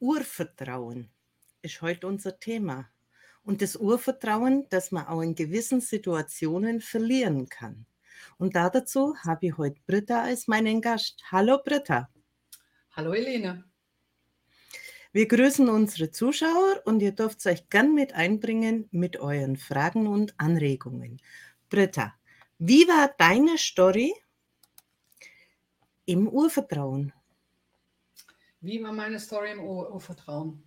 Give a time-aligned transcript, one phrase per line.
[0.00, 1.10] Urvertrauen
[1.60, 2.88] ist heute unser Thema.
[3.42, 7.86] Und das Urvertrauen, das man auch in gewissen Situationen verlieren kann.
[8.38, 11.22] Und dazu habe ich heute Britta als meinen Gast.
[11.30, 12.08] Hallo Britta.
[12.92, 13.64] Hallo Helene.
[15.12, 20.34] Wir grüßen unsere Zuschauer und ihr dürft euch gern mit einbringen mit euren Fragen und
[20.38, 21.20] Anregungen.
[21.68, 22.14] Britta,
[22.58, 24.14] wie war deine Story
[26.06, 27.12] im Urvertrauen?
[28.60, 30.62] Wie war meine Story im Urvertrauen?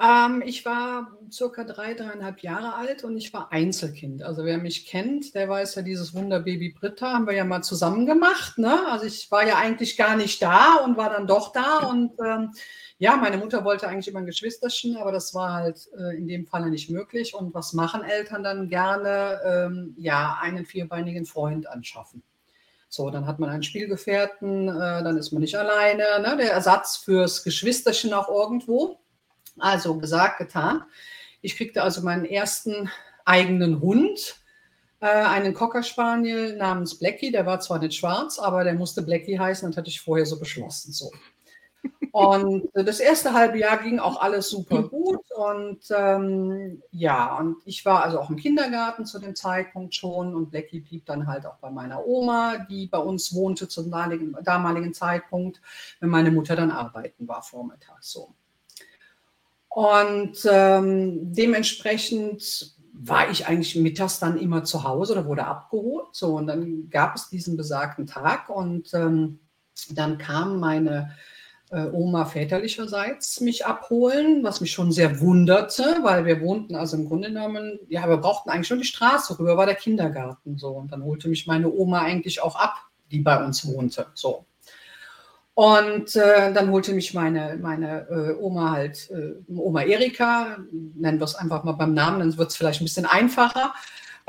[0.00, 4.22] Ähm, ich war circa drei, dreieinhalb Jahre alt und ich war Einzelkind.
[4.22, 8.06] Also wer mich kennt, der weiß ja, dieses Wunderbaby Britta haben wir ja mal zusammen
[8.06, 8.58] gemacht.
[8.58, 8.86] Ne?
[8.88, 11.78] Also ich war ja eigentlich gar nicht da und war dann doch da.
[11.78, 12.52] Und ähm,
[12.98, 16.46] ja, meine Mutter wollte eigentlich immer ein Geschwisterchen, aber das war halt äh, in dem
[16.46, 17.34] Falle nicht möglich.
[17.34, 19.40] Und was machen Eltern dann gerne?
[19.44, 22.22] Ähm, ja, einen vierbeinigen Freund anschaffen.
[22.88, 26.20] So, dann hat man einen Spielgefährten, äh, dann ist man nicht alleine.
[26.20, 26.36] Ne?
[26.38, 28.98] Der Ersatz fürs Geschwisterchen auch irgendwo.
[29.58, 30.84] Also gesagt, getan.
[31.42, 32.90] Ich kriegte also meinen ersten
[33.24, 34.36] eigenen Hund,
[35.00, 37.30] äh, einen Cocker Spaniel namens Blackie.
[37.30, 40.38] Der war zwar nicht schwarz, aber der musste Blackie heißen, das hatte ich vorher so
[40.38, 40.92] beschlossen.
[40.92, 41.10] So.
[42.12, 45.20] Und das erste halbe Jahr ging auch alles super gut.
[45.36, 50.34] Und ähm, ja, und ich war also auch im Kindergarten zu dem Zeitpunkt schon.
[50.34, 54.36] Und Blackie blieb dann halt auch bei meiner Oma, die bei uns wohnte zum damaligen,
[54.42, 55.60] damaligen Zeitpunkt,
[56.00, 58.34] wenn meine Mutter dann arbeiten war vormittags so.
[59.68, 66.08] Und ähm, dementsprechend war ich eigentlich mittags dann immer zu Hause oder wurde abgeholt.
[66.12, 69.38] So, und dann gab es diesen besagten Tag und ähm,
[69.90, 71.37] dann kam meine äh,
[71.70, 77.28] Oma väterlicherseits mich abholen, was mich schon sehr wunderte, weil wir wohnten also im Grunde
[77.28, 80.68] genommen, ja, wir brauchten eigentlich schon die Straße rüber, war der Kindergarten so.
[80.68, 82.74] Und dann holte mich meine Oma eigentlich auch ab,
[83.10, 84.06] die bei uns wohnte.
[84.14, 84.46] So.
[85.58, 91.24] Und äh, dann holte mich meine, meine äh, Oma halt, äh, Oma Erika, nennen wir
[91.24, 93.74] es einfach mal beim Namen, dann wird es vielleicht ein bisschen einfacher,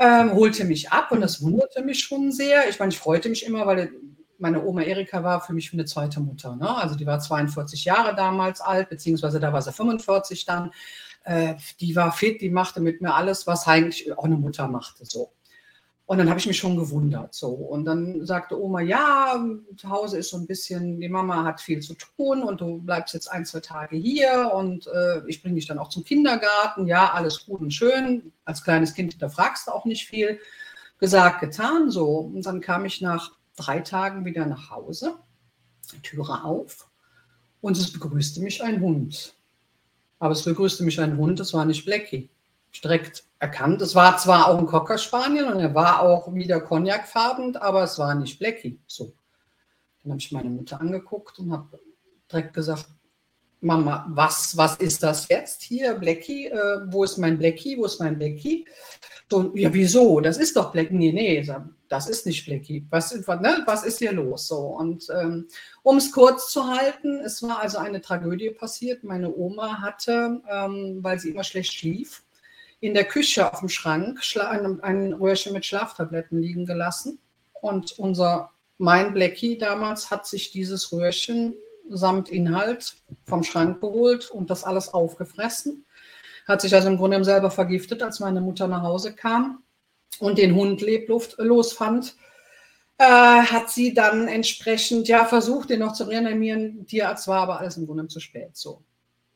[0.00, 2.68] ähm, holte mich ab und das wunderte mich schon sehr.
[2.68, 3.92] Ich meine, ich freute mich immer, weil
[4.40, 6.56] meine Oma Erika war für mich eine zweite Mutter.
[6.56, 6.76] Ne?
[6.76, 10.70] Also die war 42 Jahre damals alt, beziehungsweise da war sie 45 dann.
[11.24, 15.04] Äh, die war fit, die machte mit mir alles, was eigentlich auch eine Mutter machte.
[15.04, 15.32] So.
[16.10, 17.34] Und dann habe ich mich schon gewundert.
[17.34, 17.50] So.
[17.50, 19.44] Und dann sagte Oma, ja,
[19.76, 23.14] zu Hause ist so ein bisschen, die Mama hat viel zu tun und du bleibst
[23.14, 26.88] jetzt ein, zwei Tage hier und äh, ich bringe dich dann auch zum Kindergarten.
[26.88, 28.32] Ja, alles gut und schön.
[28.44, 30.40] Als kleines Kind, da fragst du auch nicht viel.
[30.98, 31.90] Gesagt, getan.
[31.90, 32.08] So.
[32.16, 35.18] Und dann kam ich nach drei Tagen wieder nach Hause,
[36.02, 36.88] Türe auf
[37.60, 39.34] und es begrüßte mich ein Hund.
[40.18, 42.30] Aber es begrüßte mich ein Hund, das war nicht Blackie
[42.78, 43.82] direkt erkannt.
[43.82, 47.98] Es war zwar auch ein Cocker Spaniel und er war auch wieder cognacfarben, aber es
[47.98, 48.78] war nicht Blackie.
[48.86, 49.12] So.
[50.02, 51.80] Dann habe ich meine Mutter angeguckt und habe
[52.30, 52.86] direkt gesagt,
[53.60, 56.46] Mama, was, was ist das jetzt hier, Blackie?
[56.46, 57.76] Äh, wo ist mein Blackie?
[57.76, 58.66] Wo ist mein Blackie?
[59.30, 60.20] So, ja, wieso?
[60.20, 60.94] Das ist doch Blackie.
[60.94, 61.46] Nee, nee,
[61.88, 62.86] das ist nicht Blackie.
[62.90, 64.48] Was, ne, was ist hier los?
[64.48, 65.46] So, und ähm,
[65.82, 69.04] um es kurz zu halten, es war also eine Tragödie passiert.
[69.04, 72.22] Meine Oma hatte, ähm, weil sie immer schlecht schlief,
[72.80, 77.18] in der Küche auf dem Schrank ein, ein Röhrchen mit Schlaftabletten liegen gelassen.
[77.60, 81.54] Und unser, mein Blackie damals hat sich dieses Röhrchen
[81.90, 85.84] samt Inhalt vom Schrank geholt und das alles aufgefressen.
[86.46, 89.62] Hat sich also im Grunde selber vergiftet, als meine Mutter nach Hause kam
[90.18, 92.16] und den Hund leblos fand.
[92.98, 96.86] Äh, hat sie dann entsprechend ja versucht, den noch zu reanimieren.
[96.86, 98.82] Tierarzt war aber alles im Grunde zu spät so.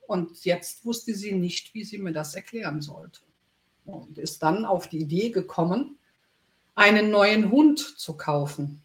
[0.06, 3.20] Und jetzt wusste sie nicht, wie sie mir das erklären sollte
[3.84, 5.98] und ist dann auf die Idee gekommen,
[6.74, 8.82] einen neuen Hund zu kaufen.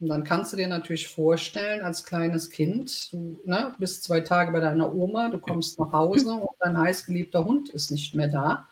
[0.00, 4.52] Und dann kannst du dir natürlich vorstellen, als kleines Kind, du ne, bist zwei Tage
[4.52, 8.68] bei deiner Oma, du kommst nach Hause und dein heißgeliebter Hund ist nicht mehr da.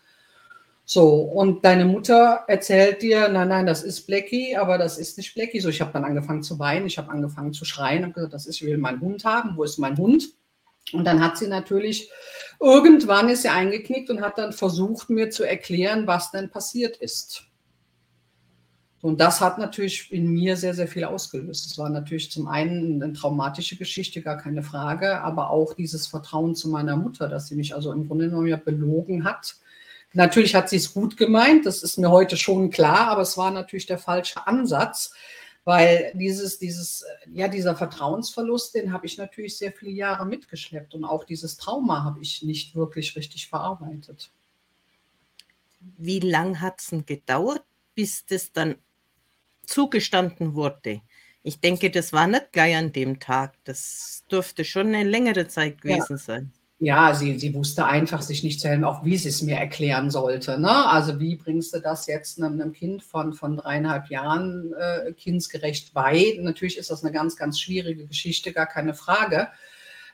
[0.84, 5.32] So, und deine Mutter erzählt dir, nein, nein, das ist Blackie, aber das ist nicht
[5.34, 5.60] Blackie.
[5.60, 8.46] So, ich habe dann angefangen zu weinen, ich habe angefangen zu schreien und gesagt, das
[8.46, 10.34] ist, ich will meinen Hund haben, wo ist mein Hund?
[10.92, 12.10] Und dann hat sie natürlich,
[12.60, 17.44] irgendwann ist sie eingeknickt und hat dann versucht, mir zu erklären, was denn passiert ist.
[19.02, 21.66] Und das hat natürlich in mir sehr, sehr viel ausgelöst.
[21.66, 26.54] Es war natürlich zum einen eine traumatische Geschichte, gar keine Frage, aber auch dieses Vertrauen
[26.54, 29.56] zu meiner Mutter, dass sie mich also im Grunde genommen ja belogen hat.
[30.12, 33.50] Natürlich hat sie es gut gemeint, das ist mir heute schon klar, aber es war
[33.50, 35.12] natürlich der falsche Ansatz,
[35.64, 41.04] weil dieses, dieses, ja, dieser Vertrauensverlust, den habe ich natürlich sehr viele Jahre mitgeschleppt und
[41.04, 44.30] auch dieses Trauma habe ich nicht wirklich richtig verarbeitet.
[45.80, 47.64] Wie lang hat es denn gedauert,
[47.96, 48.76] bis das dann
[49.64, 51.00] zugestanden wurde?
[51.42, 53.54] Ich denke, das war nicht gleich an dem Tag.
[53.64, 56.18] Das dürfte schon eine längere Zeit gewesen ja.
[56.18, 56.52] sein.
[56.78, 60.10] Ja, sie, sie wusste einfach sich nicht zu helfen, auch wie sie es mir erklären
[60.10, 60.58] sollte.
[60.58, 60.86] Ne?
[60.88, 65.94] Also wie bringst du das jetzt einem, einem Kind von, von dreieinhalb Jahren äh, kindsgerecht
[65.94, 66.36] bei?
[66.40, 69.48] Natürlich ist das eine ganz, ganz schwierige Geschichte, gar keine Frage.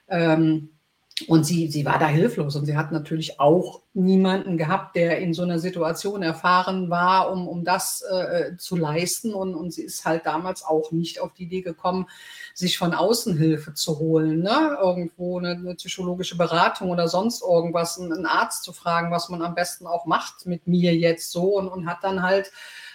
[0.08, 0.77] Ähm,
[1.26, 5.34] und sie, sie war da hilflos und sie hat natürlich auch niemanden gehabt, der in
[5.34, 9.34] so einer Situation erfahren war, um, um das äh, zu leisten.
[9.34, 12.06] Und, und sie ist halt damals auch nicht auf die Idee gekommen,
[12.54, 14.42] sich von außen Hilfe zu holen.
[14.42, 14.76] Ne?
[14.80, 19.54] Irgendwo eine, eine psychologische Beratung oder sonst irgendwas, einen Arzt zu fragen, was man am
[19.54, 22.52] besten auch macht mit mir jetzt so und, und hat dann halt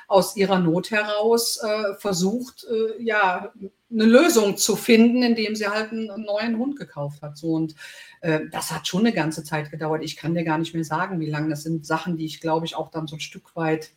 [0.07, 3.51] aus ihrer Not heraus äh, versucht, äh, ja,
[3.93, 7.37] eine Lösung zu finden, indem sie halt einen, neuen Hund gekauft hat.
[7.37, 7.75] So und
[8.21, 10.03] äh, das hat schon eine ganze Zeit gedauert.
[10.03, 11.49] Ich kann dir gar nicht mehr sagen, wie lange.
[11.49, 13.91] Das sind Sachen, die ich, glaube ich, auch dann so ein Stück weit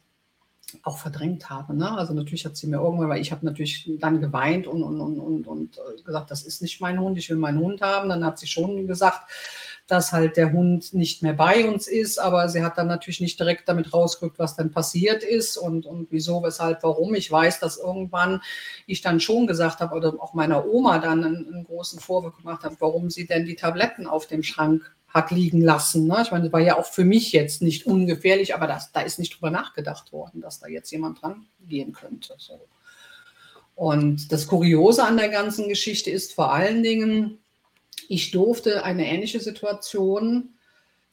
[0.83, 1.75] auch verdrängt habe.
[1.75, 1.91] Ne?
[1.91, 5.19] Also natürlich hat sie mir irgendwann, weil ich habe natürlich dann geweint und, und, und,
[5.19, 8.09] und, und äh, gesagt, das ist nicht mein Hund, ich will meinen Hund haben.
[8.09, 9.31] Dann hat sie schon gesagt,
[9.87, 13.39] dass halt der Hund nicht mehr bei uns ist, aber sie hat dann natürlich nicht
[13.39, 17.15] direkt damit rausgerückt, was dann passiert ist und, und wieso, weshalb, warum.
[17.15, 18.41] Ich weiß, dass irgendwann
[18.87, 22.65] ich dann schon gesagt habe, oder auch meiner Oma dann einen, einen großen Vorwurf gemacht
[22.65, 26.07] habe, warum sie denn die Tabletten auf dem Schrank hat liegen lassen.
[26.07, 26.19] Ne?
[26.23, 29.19] Ich meine, das war ja auch für mich jetzt nicht ungefährlich, aber das, da ist
[29.19, 32.35] nicht drüber nachgedacht worden, dass da jetzt jemand dran gehen könnte.
[32.39, 32.61] So.
[33.77, 37.39] Und das Kuriose an der ganzen Geschichte ist vor allen Dingen,
[38.09, 40.51] ich durfte eine ähnliche Situation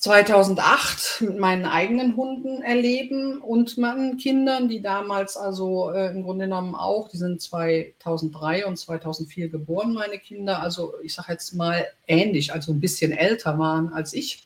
[0.03, 6.43] 2008 mit meinen eigenen Hunden erleben und meinen Kindern, die damals also äh, im Grunde
[6.43, 11.87] genommen auch, die sind 2003 und 2004 geboren, meine Kinder, also ich sage jetzt mal
[12.05, 14.45] ähnlich, also ein bisschen älter waren als ich.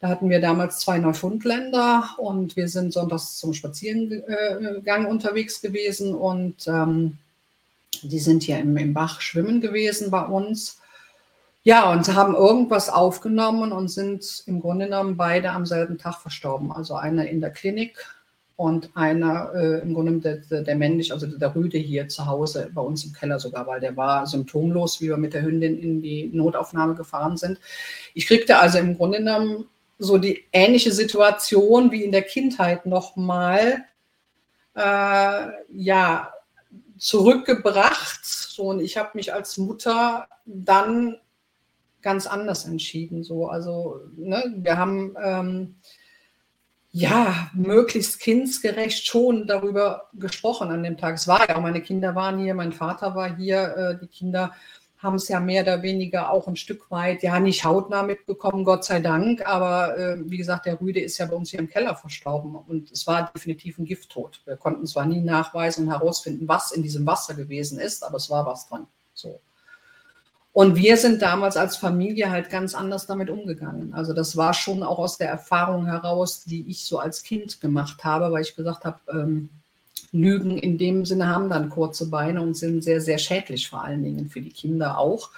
[0.00, 6.66] Da hatten wir damals zwei Neufundländer und wir sind sonntags zum Spaziergang unterwegs gewesen und
[6.66, 7.18] ähm,
[8.02, 10.80] die sind hier im, im Bach schwimmen gewesen bei uns.
[11.62, 16.72] Ja, und haben irgendwas aufgenommen und sind im Grunde genommen beide am selben Tag verstorben.
[16.72, 18.06] Also einer in der Klinik
[18.56, 22.70] und einer äh, im Grunde der, der, der männlich, also der Rüde hier zu Hause,
[22.74, 26.02] bei uns im Keller sogar, weil der war symptomlos, wie wir mit der Hündin in
[26.02, 27.60] die Notaufnahme gefahren sind.
[28.14, 29.66] Ich kriegte also im Grunde genommen
[29.98, 33.84] so die ähnliche Situation wie in der Kindheit nochmal,
[34.74, 36.32] äh, ja,
[36.98, 38.24] zurückgebracht.
[38.24, 41.16] So, und ich habe mich als Mutter dann
[42.02, 43.22] ganz anders entschieden.
[43.22, 43.48] So.
[43.48, 45.76] Also ne, wir haben ähm,
[46.90, 51.16] ja möglichst kindsgerecht schon darüber gesprochen an dem Tag.
[51.16, 54.52] Es war ja auch, meine Kinder waren hier, mein Vater war hier, äh, die Kinder
[54.98, 58.84] haben es ja mehr oder weniger auch ein Stück weit, ja, nicht hautnah mitbekommen, Gott
[58.84, 61.94] sei Dank, aber äh, wie gesagt, der Rüde ist ja bei uns hier im Keller
[61.94, 64.40] verstorben und es war definitiv ein Gifttod.
[64.44, 68.28] Wir konnten zwar nie nachweisen und herausfinden, was in diesem Wasser gewesen ist, aber es
[68.28, 68.88] war was dran.
[69.14, 69.40] So.
[70.58, 73.94] Und wir sind damals als Familie halt ganz anders damit umgegangen.
[73.94, 78.02] Also das war schon auch aus der Erfahrung heraus, die ich so als Kind gemacht
[78.02, 79.50] habe, weil ich gesagt habe, ähm,
[80.10, 84.02] Lügen in dem Sinne haben dann kurze Beine und sind sehr, sehr schädlich, vor allen
[84.02, 85.30] Dingen für die Kinder auch.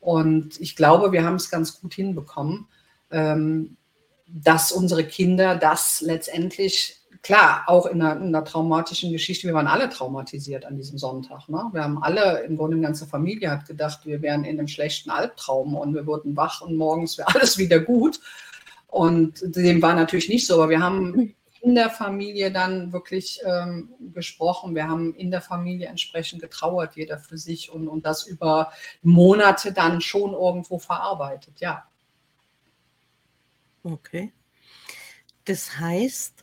[0.00, 2.66] Und ich glaube, wir haben es ganz gut hinbekommen,
[3.10, 3.78] ähm,
[4.26, 9.68] dass unsere Kinder das letztendlich klar, auch in einer, in einer, traumatischen Geschichte, wir waren
[9.68, 11.48] alle traumatisiert an diesem Sonntag.
[11.48, 11.68] Ne?
[11.72, 15.10] Wir haben alle, im Grunde die ganze Familie hat gedacht, wir wären in einem schlechten
[15.10, 18.20] Albtraum und wir wurden wach und morgens wäre alles wieder gut.
[18.88, 23.94] Und dem war natürlich nicht so, aber wir haben in der Familie dann wirklich ähm,
[24.12, 24.74] gesprochen.
[24.74, 29.72] Wir haben in der Familie entsprechend getrauert, jeder für sich und, und das über Monate
[29.72, 31.84] dann schon irgendwo verarbeitet, ja.
[33.84, 34.32] Okay.
[35.44, 36.41] Das heißt,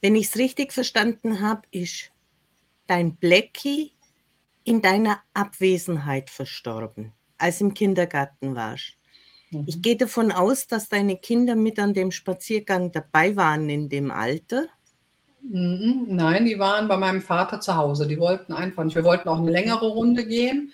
[0.00, 2.12] wenn ich es richtig verstanden habe, ist
[2.86, 3.92] dein Blackie
[4.64, 8.96] in deiner Abwesenheit verstorben, als im Kindergarten warst.
[9.50, 9.64] Mhm.
[9.66, 14.10] Ich gehe davon aus, dass deine Kinder mit an dem Spaziergang dabei waren in dem
[14.10, 14.66] Alter.
[15.42, 16.06] Mhm.
[16.08, 18.06] Nein, die waren bei meinem Vater zu Hause.
[18.06, 18.96] Die wollten einfach nicht.
[18.96, 20.72] Wir wollten auch eine längere Runde gehen.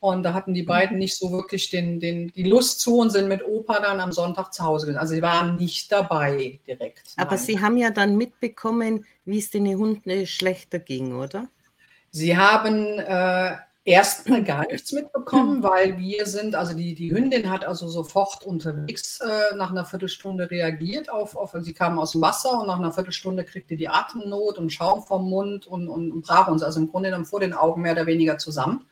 [0.00, 3.28] Und da hatten die beiden nicht so wirklich den, den, die Lust zu und sind
[3.28, 4.98] mit Opa dann am Sonntag zu Hause gewesen.
[4.98, 7.12] Also sie waren nicht dabei direkt.
[7.18, 7.38] Aber nein.
[7.38, 11.48] sie haben ja dann mitbekommen, wie es den Hunden schlechter ging, oder?
[12.10, 17.66] Sie haben äh, erstmal gar nichts mitbekommen, weil wir sind, also die, die Hündin hat
[17.66, 22.58] also sofort unterwegs äh, nach einer Viertelstunde reagiert auf, auf, sie kam aus dem Wasser
[22.58, 26.62] und nach einer Viertelstunde kriegte die Atemnot und Schaum vom Mund und, und brach uns
[26.62, 28.86] also im Grunde genommen vor den Augen mehr oder weniger zusammen.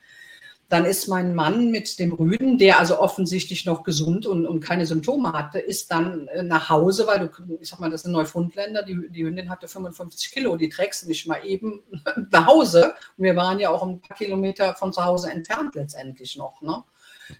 [0.69, 4.85] Dann ist mein Mann mit dem Rüden, der also offensichtlich noch gesund und, und keine
[4.85, 8.83] Symptome hatte, ist dann äh, nach Hause, weil du, ich sag mal, das sind Neufundländer,
[8.83, 11.83] die, die Hündin hatte 55 Kilo, die trägst du nicht mal eben
[12.31, 12.95] nach Hause.
[13.17, 16.61] Und wir waren ja auch ein paar Kilometer von zu Hause entfernt letztendlich noch.
[16.61, 16.85] Ne?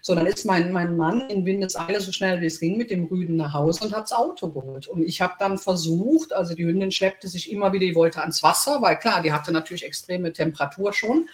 [0.01, 3.05] So, dann ist mein, mein Mann in Windeseile so schnell wie es ging mit dem
[3.05, 4.87] Rüden nach Hause und hat das Auto geholt.
[4.87, 8.43] Und ich habe dann versucht, also die Hündin schleppte sich immer wieder, die wollte ans
[8.43, 11.27] Wasser, weil klar, die hatte natürlich extreme Temperatur schon.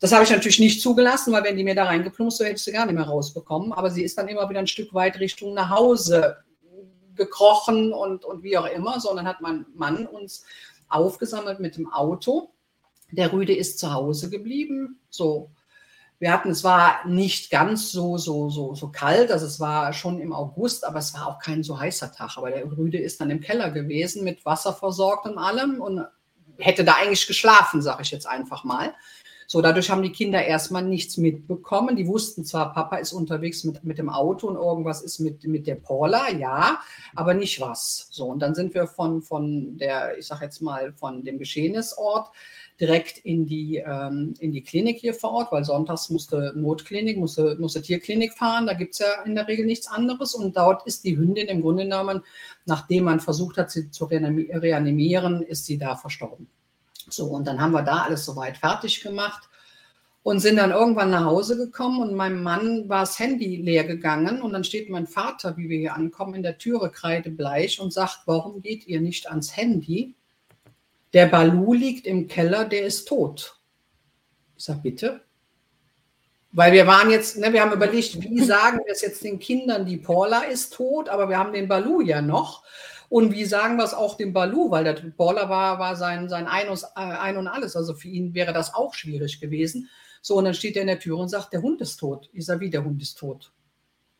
[0.00, 2.62] Das habe ich natürlich nicht zugelassen, weil wenn die mir da reingeplumpst, so hätte ich
[2.62, 3.72] sie gar nicht mehr rausbekommen.
[3.72, 6.38] Aber sie ist dann immer wieder ein Stück weit Richtung nach Hause
[7.14, 8.98] gekrochen und, und wie auch immer.
[8.98, 10.44] So, und dann hat mein Mann uns
[10.88, 12.50] aufgesammelt mit dem Auto.
[13.12, 14.98] Der Rüde ist zu Hause geblieben.
[15.10, 15.50] So,
[16.18, 20.20] wir hatten, es war nicht ganz so, so, so, so kalt, also es war schon
[20.20, 22.38] im August, aber es war auch kein so heißer Tag.
[22.38, 26.06] Aber der Rüde ist dann im Keller gewesen, mit Wasser versorgt und allem und
[26.58, 28.94] hätte da eigentlich geschlafen, sage ich jetzt einfach mal.
[29.52, 31.96] So, dadurch haben die Kinder erstmal nichts mitbekommen.
[31.96, 35.66] Die wussten zwar, Papa ist unterwegs mit, mit dem Auto und irgendwas ist mit, mit
[35.66, 36.80] der Paula, ja,
[37.16, 38.06] aber nicht was.
[38.12, 42.30] So, und dann sind wir von, von der, ich sage jetzt mal, von dem Geschehnisort
[42.78, 47.56] direkt in die, ähm, in die Klinik hier vor Ort, weil sonntags musste Notklinik, musste,
[47.58, 48.68] musste Tierklinik fahren.
[48.68, 50.32] Da gibt es ja in der Regel nichts anderes.
[50.32, 52.22] Und dort ist die Hündin im Grunde genommen,
[52.66, 56.46] nachdem man versucht hat, sie zu reanimieren, ist sie da verstorben.
[57.12, 59.48] So, und dann haben wir da alles soweit fertig gemacht
[60.22, 64.42] und sind dann irgendwann nach Hause gekommen und meinem Mann war das Handy leer gegangen
[64.42, 68.20] und dann steht mein Vater, wie wir hier ankommen, in der Türe kreidebleich und sagt,
[68.26, 70.14] warum geht ihr nicht ans Handy?
[71.12, 73.56] Der Balu liegt im Keller, der ist tot.
[74.56, 75.20] Ich sage, bitte?
[76.52, 79.86] Weil wir waren jetzt, ne, wir haben überlegt, wie sagen wir es jetzt den Kindern,
[79.86, 82.64] die Paula ist tot, aber wir haben den Balu ja noch.
[83.10, 86.46] Und wie sagen wir es auch dem Balu, weil der Baller war, war sein, sein
[86.46, 87.74] ein, und, äh, ein und alles.
[87.74, 89.90] Also für ihn wäre das auch schwierig gewesen.
[90.22, 92.30] So, und dann steht er in der Tür und sagt, der Hund ist tot.
[92.32, 93.52] Ich sage, wie, der Hund ist tot?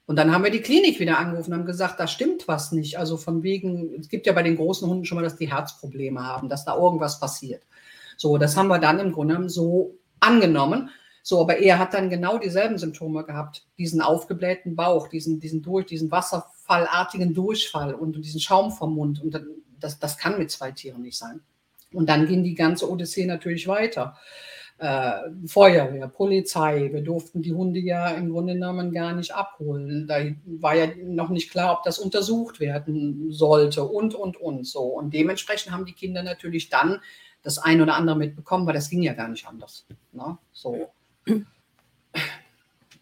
[0.06, 2.98] Und dann haben wir die Klinik wieder angerufen und haben gesagt, da stimmt was nicht.
[2.98, 6.26] Also von wegen, es gibt ja bei den großen Hunden schon mal, dass die Herzprobleme
[6.26, 7.62] haben, dass da irgendwas passiert.
[8.16, 10.90] So, das haben wir dann im Grunde genommen so angenommen.
[11.22, 13.66] So, aber er hat dann genau dieselben Symptome gehabt.
[13.78, 19.22] Diesen aufgeblähten Bauch, diesen, diesen durch, diesen Wasserfallartigen Durchfall und diesen Schaum vom Mund.
[19.22, 19.40] Und
[19.78, 21.40] das, das kann mit zwei Tieren nicht sein.
[21.92, 24.16] Und dann ging die ganze Odyssee natürlich weiter
[24.80, 26.88] äh, Feuerwehr, Polizei.
[26.90, 30.06] Wir durften die Hunde ja im Grunde genommen gar nicht abholen.
[30.06, 34.84] Da war ja noch nicht klar, ob das untersucht werden sollte und, und, und so.
[34.84, 37.00] Und dementsprechend haben die Kinder natürlich dann
[37.42, 39.86] das ein oder andere mitbekommen, weil das ging ja gar nicht anders.
[40.12, 40.38] Ne?
[40.52, 40.88] So.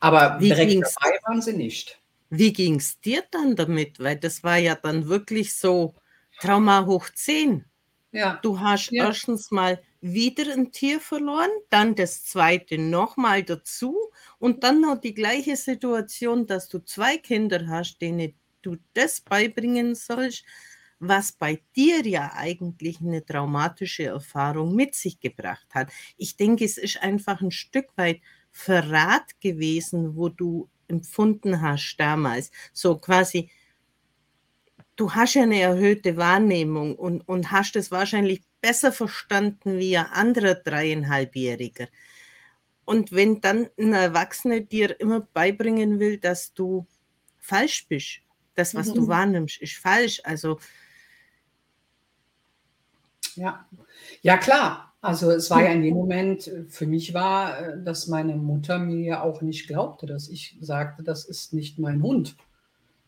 [0.00, 1.98] Aber Wie direkt dabei waren sie nicht.
[2.30, 3.98] Wie ging es dir dann damit?
[4.00, 5.94] Weil das war ja dann wirklich so
[6.40, 7.64] Trauma hoch 10.
[8.12, 8.38] Ja.
[8.42, 9.06] Du hast ja.
[9.06, 13.96] erstens mal wieder ein Tier verloren, dann das zweite nochmal dazu
[14.38, 19.94] und dann noch die gleiche Situation, dass du zwei Kinder hast, denen du das beibringen
[19.94, 20.44] sollst,
[21.00, 25.90] was bei dir ja eigentlich eine traumatische Erfahrung mit sich gebracht hat.
[26.16, 32.50] Ich denke, es ist einfach ein Stück weit Verrat gewesen, wo du empfunden hast damals.
[32.72, 33.50] So quasi,
[34.96, 40.06] du hast ja eine erhöhte Wahrnehmung und, und hast es wahrscheinlich besser verstanden wie ein
[40.06, 41.86] anderer dreieinhalbjähriger.
[42.84, 46.86] Und wenn dann ein Erwachsener dir immer beibringen will, dass du
[47.36, 48.20] falsch bist,
[48.54, 48.94] das, was mhm.
[48.94, 50.20] du wahrnimmst, ist falsch.
[50.24, 50.58] Also
[53.38, 53.66] ja,
[54.22, 54.94] ja klar.
[55.00, 59.42] Also es war ja in dem Moment, für mich war, dass meine Mutter mir auch
[59.42, 62.36] nicht glaubte, dass ich sagte, das ist nicht mein Hund.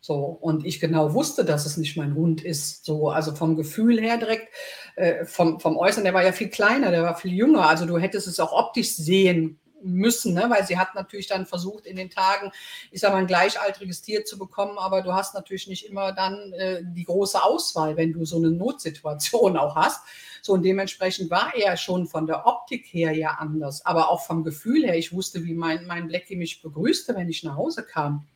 [0.00, 2.84] So, und ich genau wusste, dass es nicht mein Hund ist.
[2.84, 4.48] So, also vom Gefühl her direkt,
[4.96, 7.68] äh, vom, vom Äußeren, der war ja viel kleiner, der war viel jünger.
[7.68, 10.46] Also du hättest es auch optisch sehen müssen, ne?
[10.48, 12.52] weil sie hat natürlich dann versucht, in den Tagen,
[12.90, 16.52] ich sag mal, ein gleichaltriges Tier zu bekommen, aber du hast natürlich nicht immer dann
[16.52, 20.02] äh, die große Auswahl, wenn du so eine Notsituation auch hast.
[20.42, 24.42] So, und dementsprechend war er schon von der Optik her ja anders, aber auch vom
[24.42, 24.96] Gefühl her.
[24.96, 28.26] Ich wusste, wie mein, mein Blackie mich begrüßte, wenn ich nach Hause kam.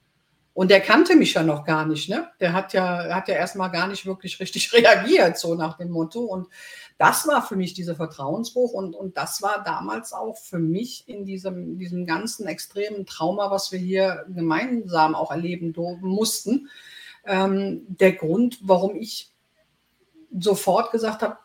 [0.54, 2.30] Und der kannte mich ja noch gar nicht, ne?
[2.38, 6.20] Der hat ja, hat ja erstmal gar nicht wirklich richtig reagiert, so nach dem Motto.
[6.20, 6.46] Und
[6.98, 11.24] das war für mich dieser Vertrauensbruch und, und das war damals auch für mich in
[11.24, 16.68] diesem, diesem ganzen extremen Trauma, was wir hier gemeinsam auch erleben mussten,
[17.26, 19.32] ähm, der Grund, warum ich
[20.38, 21.38] sofort gesagt habe,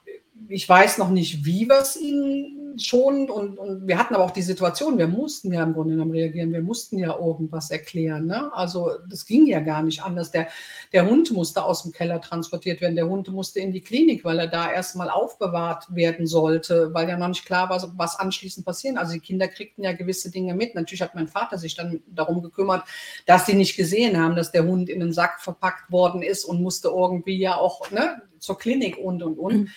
[0.48, 4.32] ich weiß noch nicht, wie wir es ihnen schon und, und wir hatten aber auch
[4.32, 8.26] die Situation, wir mussten ja im Grunde genommen reagieren, wir mussten ja irgendwas erklären.
[8.26, 8.52] Ne?
[8.54, 10.32] Also das ging ja gar nicht anders.
[10.32, 10.48] Der,
[10.94, 14.40] der Hund musste aus dem Keller transportiert werden, der Hund musste in die Klinik, weil
[14.40, 18.98] er da erstmal aufbewahrt werden sollte, weil ja noch nicht klar war, was anschließend passieren.
[18.98, 20.76] Also die Kinder kriegten ja gewisse Dinge mit.
[20.76, 22.84] Natürlich hat mein Vater sich dann darum gekümmert,
[23.26, 26.62] dass sie nicht gesehen haben, dass der Hund in einen Sack verpackt worden ist und
[26.62, 29.54] musste irgendwie ja auch ne, zur Klinik und und und.
[29.54, 29.70] Mhm.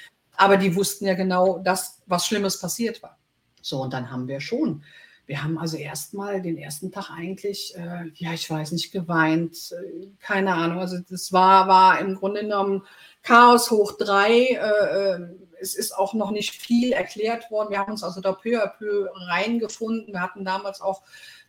[0.42, 3.16] Aber die wussten ja genau, dass was Schlimmes passiert war.
[3.60, 4.82] So, und dann haben wir schon.
[5.24, 10.08] Wir haben also erstmal den ersten Tag eigentlich, äh, ja, ich weiß nicht, geweint, äh,
[10.18, 10.80] keine Ahnung.
[10.80, 12.82] Also das war, war im Grunde genommen
[13.22, 14.32] Chaos hoch drei.
[14.32, 15.28] Äh, äh
[15.60, 17.70] es ist auch noch nicht viel erklärt worden.
[17.70, 20.12] Wir haben uns also da peu à peu reingefunden.
[20.12, 21.02] Wir hatten damals auch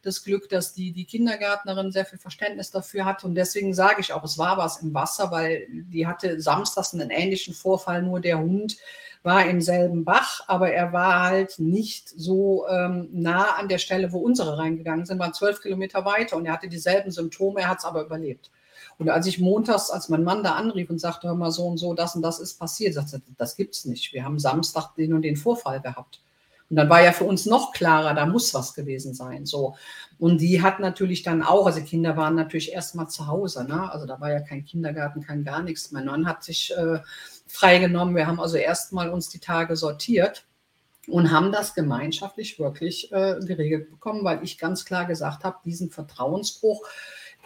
[0.03, 3.23] das Glück, dass die, die Kindergärtnerin sehr viel Verständnis dafür hat.
[3.23, 7.09] Und deswegen sage ich auch, es war was im Wasser, weil die hatte samstags einen
[7.09, 8.77] ähnlichen Vorfall, nur der Hund
[9.23, 14.11] war im selben Bach, aber er war halt nicht so ähm, nah an der Stelle,
[14.11, 17.79] wo unsere reingegangen sind, waren zwölf Kilometer weiter und er hatte dieselben Symptome, er hat
[17.79, 18.51] es aber überlebt.
[18.97, 21.77] Und als ich montags, als mein Mann da anrief und sagte, hör mal so und
[21.77, 24.13] so, das und das ist passiert, sagte das gibt's nicht.
[24.13, 26.21] Wir haben Samstag den und den Vorfall gehabt.
[26.69, 29.45] Und dann war ja für uns noch klarer, da muss was gewesen sein.
[29.45, 29.75] So.
[30.17, 33.91] Und die hat natürlich dann auch, also Kinder waren natürlich erstmal zu Hause, ne?
[33.91, 35.91] Also da war ja kein Kindergarten, kein gar nichts.
[35.91, 36.99] Mein Mann hat sich äh,
[37.47, 38.15] freigenommen.
[38.15, 40.45] Wir haben also erstmal uns die Tage sortiert
[41.07, 45.89] und haben das gemeinschaftlich wirklich äh, geregelt bekommen, weil ich ganz klar gesagt habe, diesen
[45.89, 46.87] Vertrauensbruch,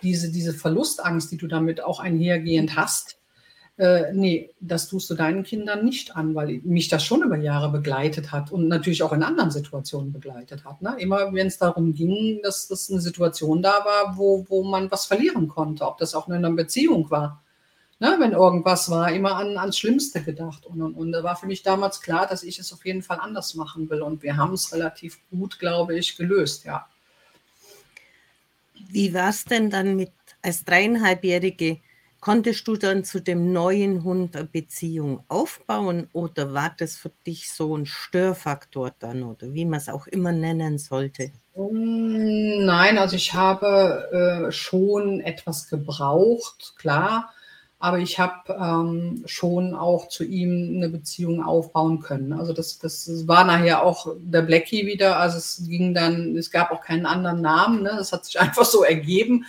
[0.03, 3.17] diese, diese Verlustangst, die du damit auch einhergehend hast,
[3.77, 7.71] äh, nee, das tust du deinen Kindern nicht an, weil mich das schon über Jahre
[7.71, 10.81] begleitet hat und natürlich auch in anderen Situationen begleitet hat.
[10.81, 10.95] Ne?
[10.97, 15.05] Immer wenn es darum ging, dass das eine Situation da war, wo, wo man was
[15.05, 17.43] verlieren konnte, ob das auch in einer Beziehung war.
[17.99, 18.15] Ne?
[18.19, 20.65] Wenn irgendwas war, immer an, ans Schlimmste gedacht.
[20.65, 23.19] Und, und, und da war für mich damals klar, dass ich es auf jeden Fall
[23.19, 24.01] anders machen will.
[24.01, 26.87] Und wir haben es relativ gut, glaube ich, gelöst, ja.
[28.89, 31.79] Wie war es denn dann mit als dreieinhalbjährige?
[32.19, 37.51] Konntest du dann zu dem neuen Hund eine Beziehung aufbauen oder war das für dich
[37.51, 41.31] so ein Störfaktor dann oder wie man es auch immer nennen sollte?
[41.53, 47.29] Hm, nein, also ich habe äh, schon etwas gebraucht, klar,
[47.79, 52.33] aber ich habe ähm, schon auch zu ihm eine Beziehung aufbauen können.
[52.33, 56.71] Also das, das war nachher auch der Blackie wieder, also es ging dann, es gab
[56.71, 58.03] auch keinen anderen Namen, ne?
[58.11, 59.45] hat sich einfach so ergeben.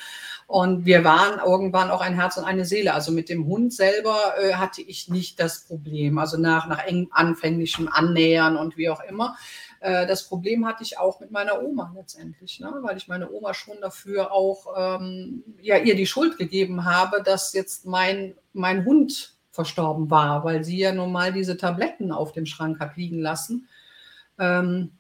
[0.49, 2.95] Und wir waren irgendwann auch ein Herz und eine Seele.
[2.95, 6.17] Also mit dem Hund selber äh, hatte ich nicht das Problem.
[6.17, 9.37] Also nach, nach eng anfänglichem Annähern und wie auch immer.
[9.81, 12.73] Äh, das Problem hatte ich auch mit meiner Oma letztendlich, ne?
[12.81, 17.53] weil ich meine Oma schon dafür auch ähm, ja, ihr die Schuld gegeben habe, dass
[17.53, 22.47] jetzt mein, mein Hund verstorben war, weil sie ja nun mal diese Tabletten auf dem
[22.47, 23.69] Schrank hat liegen lassen.
[24.39, 24.93] Ähm,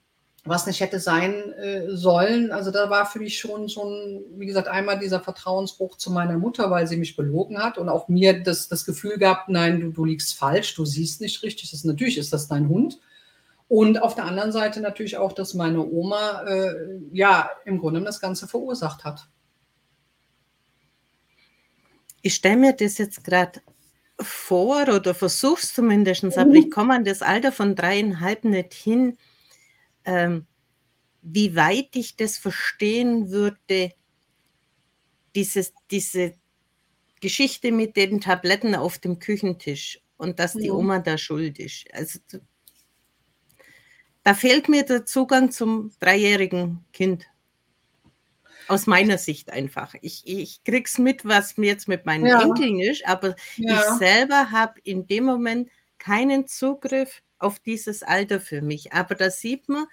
[0.48, 2.50] was nicht hätte sein äh, sollen.
[2.50, 6.70] Also da war für mich schon, schon, wie gesagt, einmal dieser Vertrauensbruch zu meiner Mutter,
[6.70, 10.04] weil sie mich belogen hat und auch mir das, das Gefühl gab, nein, du, du
[10.04, 11.70] liegst falsch, du siehst nicht richtig.
[11.70, 12.98] Das, natürlich ist das dein Hund.
[13.68, 16.74] Und auf der anderen Seite natürlich auch, dass meine Oma äh,
[17.12, 19.28] ja im Grunde das Ganze verursacht hat.
[22.22, 23.60] Ich stelle mir das jetzt gerade
[24.20, 26.56] vor oder versuche es zumindest, aber mhm.
[26.56, 29.16] ich komme an das Alter von dreieinhalb nicht hin
[30.08, 30.46] ähm,
[31.20, 33.92] wie weit ich das verstehen würde,
[35.34, 36.34] dieses, diese
[37.20, 41.84] Geschichte mit den Tabletten auf dem Küchentisch und dass die Oma da schuld ist.
[41.92, 42.18] Also
[44.22, 47.26] da fehlt mir der Zugang zum dreijährigen Kind.
[48.66, 49.94] Aus meiner Sicht einfach.
[50.02, 52.42] Ich, ich krieg's mit, was mir jetzt mit meinen ja.
[52.42, 53.78] Enkeln ist, aber ja.
[53.78, 58.92] ich selber habe in dem Moment keinen Zugriff auf dieses Alter für mich.
[58.92, 59.86] Aber da sieht man,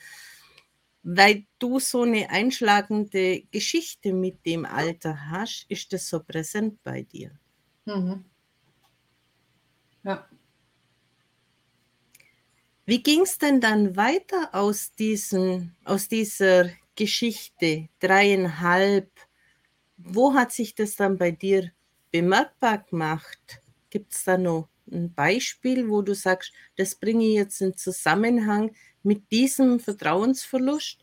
[1.03, 7.03] weil du so eine einschlagende Geschichte mit dem Alter hast, ist das so präsent bei
[7.03, 7.31] dir.
[7.85, 8.25] Mhm.
[10.03, 10.27] Ja.
[12.87, 19.11] Wie ging es denn dann weiter aus, diesen, aus dieser Geschichte, dreieinhalb?
[19.97, 21.71] Wo hat sich das dann bei dir
[22.11, 23.61] bemerkbar gemacht?
[23.89, 28.75] Gibt es da noch ein Beispiel, wo du sagst, das bringe ich jetzt in Zusammenhang
[29.03, 30.99] mit diesem Vertrauensverlust?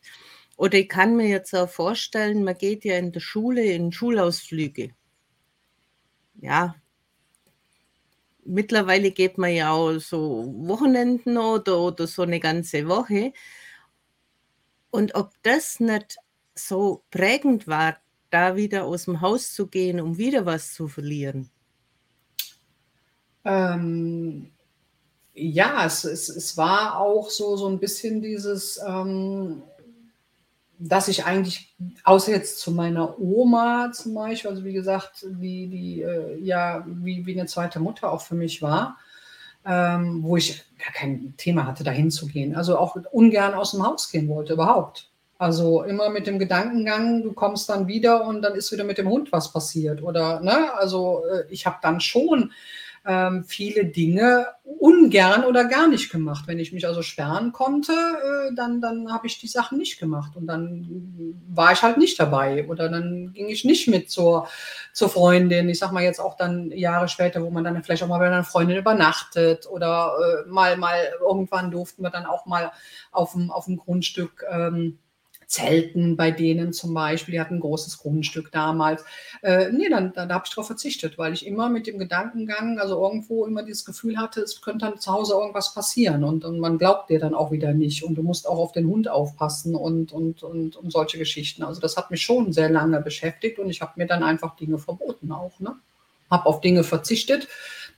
[0.57, 4.91] Oder ich kann mir jetzt auch vorstellen, man geht ja in der Schule in Schulausflüge.
[6.41, 6.75] Ja,
[8.45, 13.33] mittlerweile geht man ja auch so Wochenenden oder, oder so eine ganze Woche.
[14.91, 16.17] Und ob das nicht
[16.55, 17.97] so prägend war,
[18.29, 21.49] da wieder aus dem Haus zu gehen, um wieder was zu verlieren?
[23.45, 24.51] Ähm,
[25.33, 29.63] ja, es, es, es war auch so, so ein bisschen dieses, ähm,
[30.79, 36.01] dass ich eigentlich, außer jetzt zu meiner Oma zum Beispiel, also wie gesagt, die, die
[36.01, 38.97] äh, ja wie, wie eine zweite Mutter auch für mich war,
[39.65, 42.55] ähm, wo ich gar kein Thema hatte, dahin zu gehen.
[42.55, 45.09] Also auch ungern aus dem Haus gehen wollte, überhaupt.
[45.37, 49.09] Also immer mit dem Gedankengang, du kommst dann wieder und dann ist wieder mit dem
[49.09, 50.03] Hund was passiert.
[50.03, 52.51] Oder, ne, also äh, ich habe dann schon
[53.05, 56.45] ähm, viele Dinge ungern oder gar nicht gemacht.
[56.47, 60.35] Wenn ich mich also sperren konnte, äh, dann, dann habe ich die Sachen nicht gemacht
[60.35, 64.47] und dann war ich halt nicht dabei oder dann ging ich nicht mit zur,
[64.93, 65.67] zur Freundin.
[65.69, 68.27] Ich sag mal jetzt auch dann Jahre später, wo man dann vielleicht auch mal bei
[68.27, 70.13] einer Freundin übernachtet oder
[70.45, 72.71] äh, mal, mal irgendwann durften wir dann auch mal
[73.11, 74.99] auf dem, auf dem Grundstück ähm,
[75.53, 79.05] Zelten bei denen zum Beispiel, die hatten ein großes Grundstück damals.
[79.43, 82.79] Äh, nee, dann, dann da habe ich darauf verzichtet, weil ich immer mit dem Gedankengang,
[82.79, 86.59] also irgendwo immer dieses Gefühl hatte, es könnte dann zu Hause irgendwas passieren und, und
[86.59, 89.75] man glaubt dir dann auch wieder nicht und du musst auch auf den Hund aufpassen
[89.75, 91.61] und, und, und, und solche Geschichten.
[91.61, 94.79] Also das hat mich schon sehr lange beschäftigt und ich habe mir dann einfach Dinge
[94.79, 95.59] verboten auch.
[95.59, 95.75] Ne?
[96.31, 97.47] Habe auf Dinge verzichtet.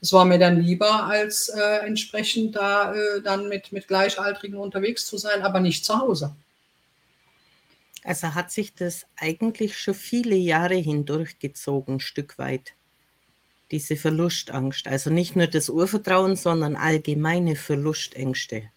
[0.02, 5.06] Das war mir dann lieber, als äh, entsprechend da äh, dann mit, mit Gleichaltrigen unterwegs
[5.06, 6.36] zu sein, aber nicht zu Hause.
[8.06, 12.74] Also hat sich das eigentlich schon viele Jahre hindurchgezogen, ein Stück weit.
[13.72, 14.86] Diese Verlustangst.
[14.86, 18.70] Also nicht nur das Urvertrauen, sondern allgemeine Verlustängste.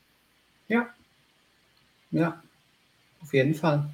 [0.68, 0.90] Ja.
[2.10, 2.42] Ja,
[3.22, 3.88] auf jeden Fall.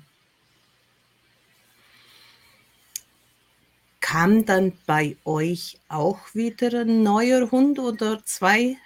[4.00, 8.78] Kam dann bei euch auch wieder ein neuer Hund oder zwei?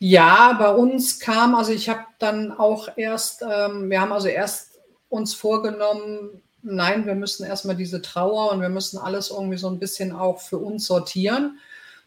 [0.00, 4.69] Ja, bei uns kam, also ich habe dann auch erst, ähm, wir haben also erst
[5.10, 9.78] uns vorgenommen, nein, wir müssen erstmal diese Trauer und wir müssen alles irgendwie so ein
[9.78, 11.58] bisschen auch für uns sortieren.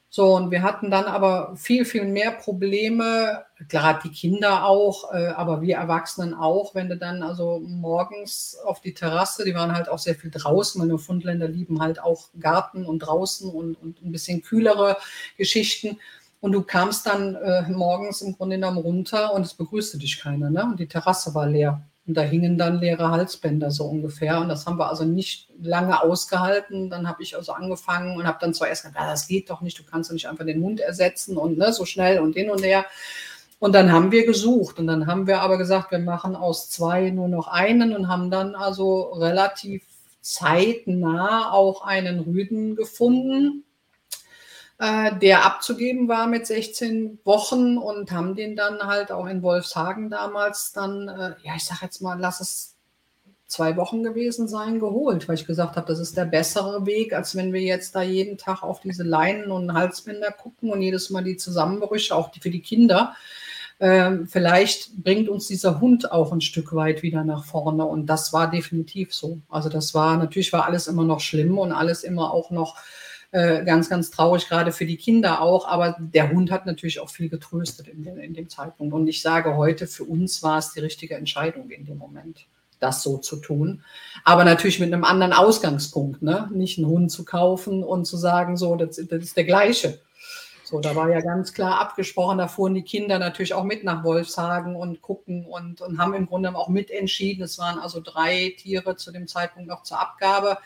[0.09, 5.29] So, und wir hatten dann aber viel, viel mehr Probleme, gerade die Kinder auch, äh,
[5.29, 9.89] aber wir Erwachsenen auch, wenn du dann also morgens auf die Terrasse, die waren halt
[9.89, 14.11] auch sehr viel draußen, meine Fundländer lieben halt auch Garten und draußen und, und ein
[14.11, 14.97] bisschen kühlere
[15.35, 15.97] Geschichten.
[16.41, 20.51] Und du kamst dann äh, morgens im Grunde genommen runter und es begrüßte dich keiner,
[20.51, 20.63] ne?
[20.63, 21.81] Und die Terrasse war leer.
[22.05, 24.41] Und da hingen dann leere Halsbänder so ungefähr.
[24.41, 26.89] Und das haben wir also nicht lange ausgehalten.
[26.89, 29.79] Dann habe ich also angefangen und habe dann zwar erst gesagt, das geht doch nicht,
[29.79, 32.61] du kannst doch nicht einfach den Hund ersetzen und ne, so schnell und hin und
[32.61, 32.85] her.
[33.59, 37.09] Und dann haben wir gesucht und dann haben wir aber gesagt, wir machen aus zwei
[37.11, 39.83] nur noch einen und haben dann also relativ
[40.19, 43.63] zeitnah auch einen Rüden gefunden
[44.83, 50.09] äh, der abzugeben war mit 16 Wochen und haben den dann halt auch in Wolfshagen
[50.09, 52.75] damals dann, äh, ja, ich sag jetzt mal, lass es
[53.47, 57.33] zwei Wochen gewesen sein, geholt, weil ich gesagt habe, das ist der bessere Weg, als
[57.33, 61.23] wenn wir jetzt da jeden Tag auf diese Leinen und Halsbänder gucken und jedes Mal
[61.23, 63.15] die Zusammenbrüche, auch die für die Kinder.
[63.79, 67.85] Ähm, vielleicht bringt uns dieser Hund auch ein Stück weit wieder nach vorne.
[67.85, 69.39] Und das war definitiv so.
[69.49, 72.75] Also das war, natürlich war alles immer noch schlimm und alles immer auch noch
[73.33, 75.67] äh, ganz, ganz traurig, gerade für die Kinder auch.
[75.67, 78.93] Aber der Hund hat natürlich auch viel getröstet in, den, in dem Zeitpunkt.
[78.93, 82.45] Und ich sage heute, für uns war es die richtige Entscheidung in dem Moment
[82.79, 83.83] das so zu tun.
[84.23, 86.49] Aber natürlich mit einem anderen Ausgangspunkt, ne?
[86.53, 89.99] Nicht einen Hund zu kaufen und zu sagen, so, das, das, ist der gleiche.
[90.63, 94.03] So, da war ja ganz klar abgesprochen, da fuhren die Kinder natürlich auch mit nach
[94.03, 97.43] Wolfshagen und gucken und, und haben im Grunde auch mitentschieden.
[97.43, 100.57] Es waren also drei Tiere zu dem Zeitpunkt noch zur Abgabe.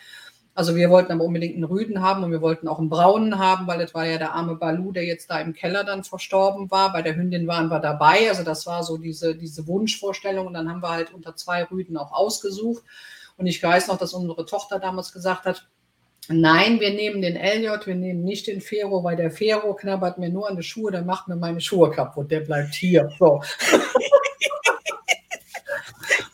[0.58, 3.68] Also wir wollten aber unbedingt einen Rüden haben und wir wollten auch einen Braunen haben,
[3.68, 6.92] weil das war ja der arme Balu, der jetzt da im Keller dann verstorben war.
[6.92, 8.28] Bei der Hündin waren wir dabei.
[8.28, 10.48] Also das war so diese, diese Wunschvorstellung.
[10.48, 12.84] Und dann haben wir halt unter zwei Rüden auch ausgesucht.
[13.38, 15.68] Und ich weiß noch, dass unsere Tochter damals gesagt hat,
[16.30, 20.30] Nein, wir nehmen den Elliot, wir nehmen nicht den Fero, weil der Fero knabbert mir
[20.30, 23.10] nur an die Schuhe, der macht mir meine Schuhe kaputt, der bleibt hier.
[23.20, 23.42] So.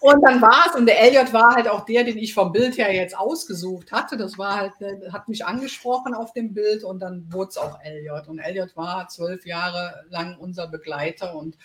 [0.04, 2.78] Und dann war es, und der Elliot war halt auch der, den ich vom Bild
[2.78, 4.18] her jetzt ausgesucht hatte.
[4.18, 7.80] Das war halt, äh, hat mich angesprochen auf dem Bild und dann wurde es auch
[7.82, 8.28] Elliot.
[8.28, 11.58] Und Elliot war zwölf Jahre lang unser Begleiter und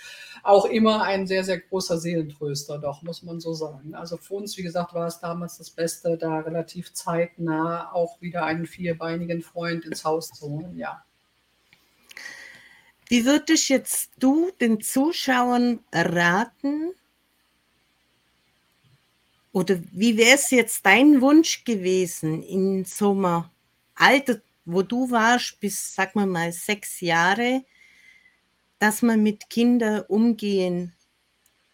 [0.44, 3.96] auch immer ein sehr, sehr großer Seelentröster, doch, muss man so sagen.
[3.96, 8.44] Also für uns, wie gesagt, war es damals das Beste, da relativ zeitnah auch wieder
[8.44, 11.02] einen vierbeinigen Freund ins Haus zu holen, ja.
[13.08, 16.92] Wie würdest jetzt du den Zuschauern raten,
[19.52, 23.44] oder wie wäre es jetzt dein Wunsch gewesen in so einem
[23.94, 27.64] Alter, wo du warst, bis, sag mal mal, sechs Jahre,
[28.78, 30.94] dass man mit Kindern umgehen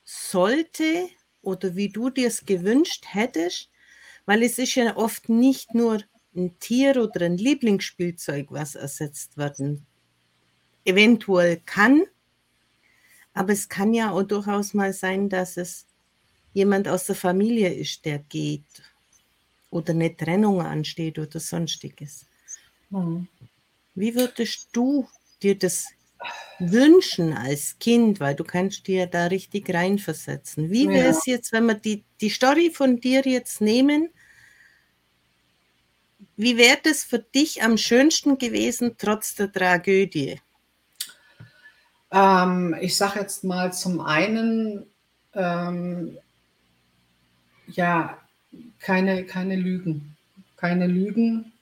[0.05, 1.09] sollte
[1.43, 3.69] oder wie du dir es gewünscht hättest?
[4.27, 6.03] Weil es ist ja oft nicht nur
[6.35, 9.87] ein Tier oder ein Lieblingsspielzeug, was ersetzt werden
[10.85, 12.05] eventuell kann.
[13.33, 15.87] Aber es kann ja auch durchaus mal sein, dass es
[16.55, 18.65] jemand aus der Familie ist, der geht
[19.71, 22.27] oder eine Trennung ansteht oder sonstiges.
[22.89, 23.29] Mhm.
[23.95, 25.07] Wie würdest du
[25.43, 25.89] dir das
[26.59, 30.71] wünschen als Kind, weil du kannst dir da richtig reinversetzen.
[30.71, 31.35] Wie wäre es ja.
[31.35, 34.11] jetzt, wenn wir die, die Story von dir jetzt nehmen?
[36.37, 40.41] Wie wäre das für dich am schönsten gewesen, trotz der Tragödie?
[42.11, 44.87] Ähm, ich sage jetzt mal zum einen,
[45.33, 46.19] ähm,
[47.69, 48.19] ja,
[48.81, 50.17] keine, keine Lügen.
[50.57, 51.53] Keine Lügen,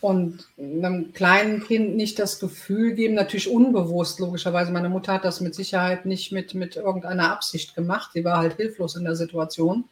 [0.00, 4.70] und einem kleinen Kind nicht das Gefühl geben, natürlich unbewusst, logischerweise.
[4.70, 8.10] Meine Mutter hat das mit Sicherheit nicht mit, mit irgendeiner Absicht gemacht.
[8.12, 9.84] Sie war halt hilflos in der Situation.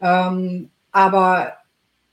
[0.00, 1.58] Ähm, aber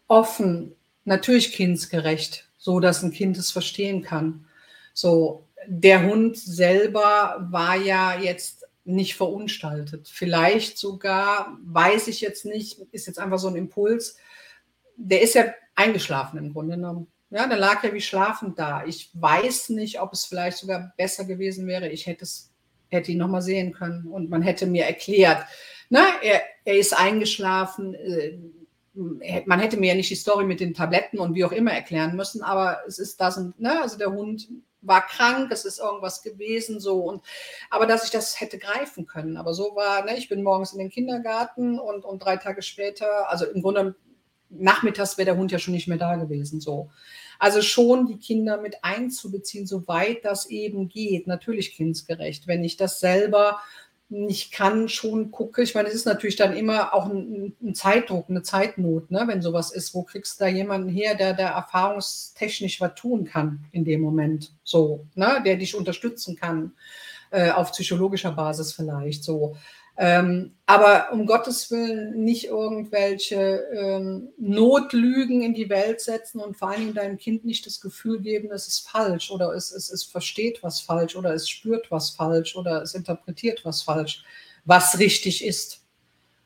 [0.07, 4.45] offen, natürlich kindsgerecht, so dass ein Kind es verstehen kann.
[4.93, 10.08] So, der Hund selber war ja jetzt nicht verunstaltet.
[10.08, 14.17] Vielleicht sogar, weiß ich jetzt nicht, ist jetzt einfach so ein Impuls.
[14.95, 17.08] Der ist ja eingeschlafen im Grunde genommen.
[17.32, 18.86] Ja, der lag ja wie schlafend da.
[18.86, 21.89] Ich weiß nicht, ob es vielleicht sogar besser gewesen wäre.
[21.89, 22.52] Ich hätte es,
[22.89, 25.45] hätte ihn nochmal sehen können und man hätte mir erklärt,
[25.89, 27.95] na, er, er ist eingeschlafen.
[27.95, 28.38] Äh,
[28.93, 32.15] man hätte mir ja nicht die Story mit den Tabletten und wie auch immer erklären
[32.15, 34.48] müssen, aber es ist das und, ne, also der Hund
[34.86, 37.24] war krank, es ist irgendwas gewesen, so und
[37.69, 39.38] aber dass ich das hätte greifen können.
[39.38, 43.30] Aber so war, ne, ich bin morgens in den Kindergarten und, und drei Tage später,
[43.30, 43.95] also im Grunde
[44.50, 46.60] nachmittags wäre der Hund ja schon nicht mehr da gewesen.
[46.62, 46.89] So.
[47.39, 51.28] Also schon die Kinder mit einzubeziehen, soweit das eben geht.
[51.28, 52.48] Natürlich kindsgerecht.
[52.48, 53.60] Wenn ich das selber
[54.09, 55.63] nicht kann, schon gucke.
[55.63, 59.23] Ich meine, es ist natürlich dann immer auch ein, ein Zeitdruck, eine Zeitnot, ne?
[59.27, 59.93] wenn sowas ist.
[59.95, 64.53] Wo kriegst du da jemanden her, der da erfahrungstechnisch was tun kann in dem Moment?
[64.63, 65.41] So, ne?
[65.43, 66.73] der dich unterstützen kann,
[67.31, 69.55] äh, auf psychologischer Basis vielleicht so.
[69.97, 76.69] Ähm, aber um Gottes Willen nicht irgendwelche ähm, Notlügen in die Welt setzen und vor
[76.69, 80.03] allen Dingen deinem Kind nicht das Gefühl geben, es ist falsch oder es, es, es
[80.03, 84.25] versteht was falsch oder es spürt was falsch oder es interpretiert was falsch,
[84.65, 85.81] was richtig ist.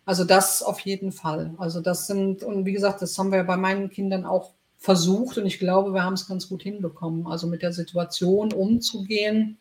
[0.05, 1.55] Also das auf jeden Fall.
[1.57, 5.47] Also das sind, und wie gesagt, das haben wir bei meinen Kindern auch versucht und
[5.47, 7.25] ich glaube, wir haben es ganz gut hinbekommen.
[7.25, 9.57] Also mit der Situation umzugehen,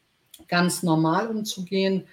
[0.47, 2.07] ganz normal umzugehen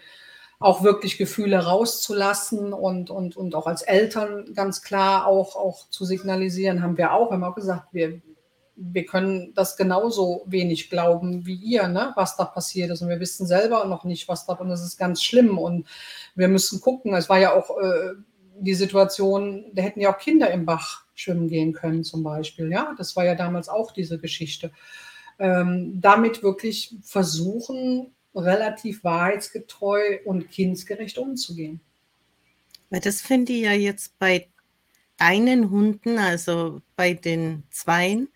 [0.59, 6.05] auch wirklich Gefühle rauszulassen und, und, und auch als Eltern ganz klar auch, auch zu
[6.05, 8.21] signalisieren, haben wir auch, haben auch gesagt, wir,
[8.75, 13.01] wir können das genauso wenig glauben wie ihr, ne, was da passiert ist.
[13.01, 15.57] Und wir wissen selber noch nicht, was da, und das ist ganz schlimm.
[15.57, 15.87] Und
[16.35, 17.13] wir müssen gucken.
[17.13, 18.13] Es war ja auch äh,
[18.59, 22.71] die Situation, da hätten ja auch Kinder im Bach schwimmen gehen können, zum Beispiel.
[22.71, 24.71] Ja, das war ja damals auch diese Geschichte.
[25.39, 31.79] Ähm, damit wirklich versuchen, relativ wahrheitsgetreu und kindsgerecht umzugehen.
[32.89, 34.47] Weil das finde ich ja jetzt bei
[35.17, 38.29] deinen Hunden, also bei den Zweien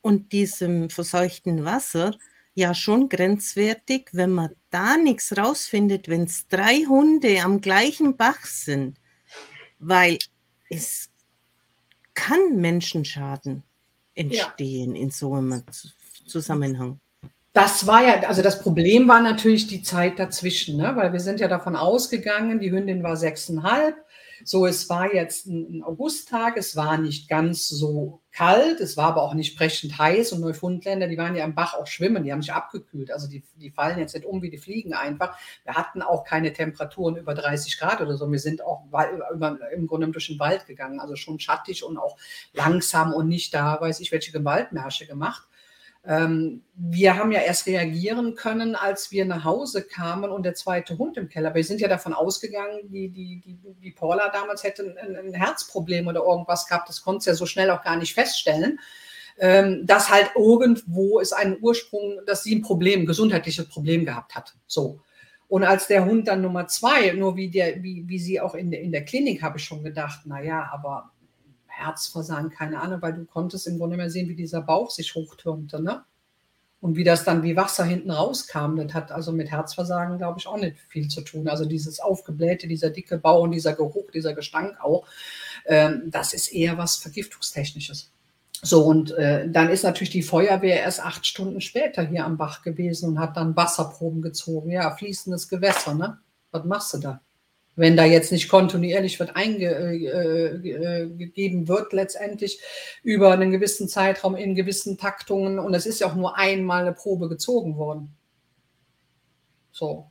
[0.00, 2.16] und diesem verseuchten Wasser,
[2.54, 8.44] ja schon grenzwertig, wenn man da nichts rausfindet, wenn es drei Hunde am gleichen Bach
[8.44, 8.98] sind,
[9.78, 10.18] weil
[10.68, 11.08] es
[12.14, 13.62] kann Menschenschaden
[14.14, 15.02] entstehen ja.
[15.02, 15.62] in so einem
[16.26, 16.98] Zusammenhang.
[17.52, 20.94] Das war ja, also das Problem war natürlich die Zeit dazwischen, ne?
[20.94, 23.96] weil wir sind ja davon ausgegangen, die Hündin war sechseinhalb.
[24.44, 29.22] So, es war jetzt ein Augusttag, es war nicht ganz so kalt, es war aber
[29.22, 32.42] auch nicht brechend heiß und Neufundländer, die waren ja am Bach auch schwimmen, die haben
[32.42, 35.36] sich abgekühlt, also die, die fallen jetzt nicht um wie die Fliegen einfach.
[35.64, 38.84] Wir hatten auch keine Temperaturen über 30 Grad oder so, wir sind auch
[39.72, 42.16] im Grunde durch den Wald gegangen, also schon schattig und auch
[42.52, 45.47] langsam und nicht da, weiß ich, welche Gewaltmärsche gemacht.
[46.08, 50.96] Ähm, wir haben ja erst reagieren können, als wir nach Hause kamen und der zweite
[50.96, 51.54] Hund im Keller.
[51.54, 56.06] Wir sind ja davon ausgegangen, die, die, die, die Paula damals hätte ein, ein Herzproblem
[56.06, 56.88] oder irgendwas gehabt.
[56.88, 58.80] Das konnte sie ja so schnell auch gar nicht feststellen.
[59.38, 64.34] Ähm, dass halt irgendwo ist ein Ursprung, dass sie ein Problem, ein gesundheitliches Problem gehabt
[64.34, 64.54] hat.
[64.66, 65.00] So.
[65.46, 68.72] Und als der Hund dann Nummer zwei, nur wie, der, wie, wie sie auch in
[68.72, 71.10] in der Klinik, habe ich schon gedacht, naja, aber
[71.78, 75.82] Herzversagen, keine Ahnung, weil du konntest im Grunde mehr sehen, wie dieser Bauch sich hochtürmte,
[75.82, 76.04] ne?
[76.80, 80.46] Und wie das dann wie Wasser hinten rauskam, das hat also mit Herzversagen, glaube ich,
[80.46, 81.48] auch nicht viel zu tun.
[81.48, 85.04] Also dieses aufgeblähte, dieser dicke Bauch und dieser Geruch, dieser Gestank auch,
[85.66, 88.12] ähm, das ist eher was Vergiftungstechnisches.
[88.62, 92.62] So, und äh, dann ist natürlich die Feuerwehr erst acht Stunden später hier am Bach
[92.62, 94.70] gewesen und hat dann Wasserproben gezogen.
[94.70, 96.18] Ja, fließendes Gewässer, ne?
[96.50, 97.20] Was machst du da?
[97.78, 102.60] Wenn da jetzt nicht kontinuierlich wird eingegeben äh, äh, wird, letztendlich
[103.04, 105.60] über einen gewissen Zeitraum in gewissen Taktungen.
[105.60, 108.16] Und es ist ja auch nur einmal eine Probe gezogen worden.
[109.70, 110.10] So.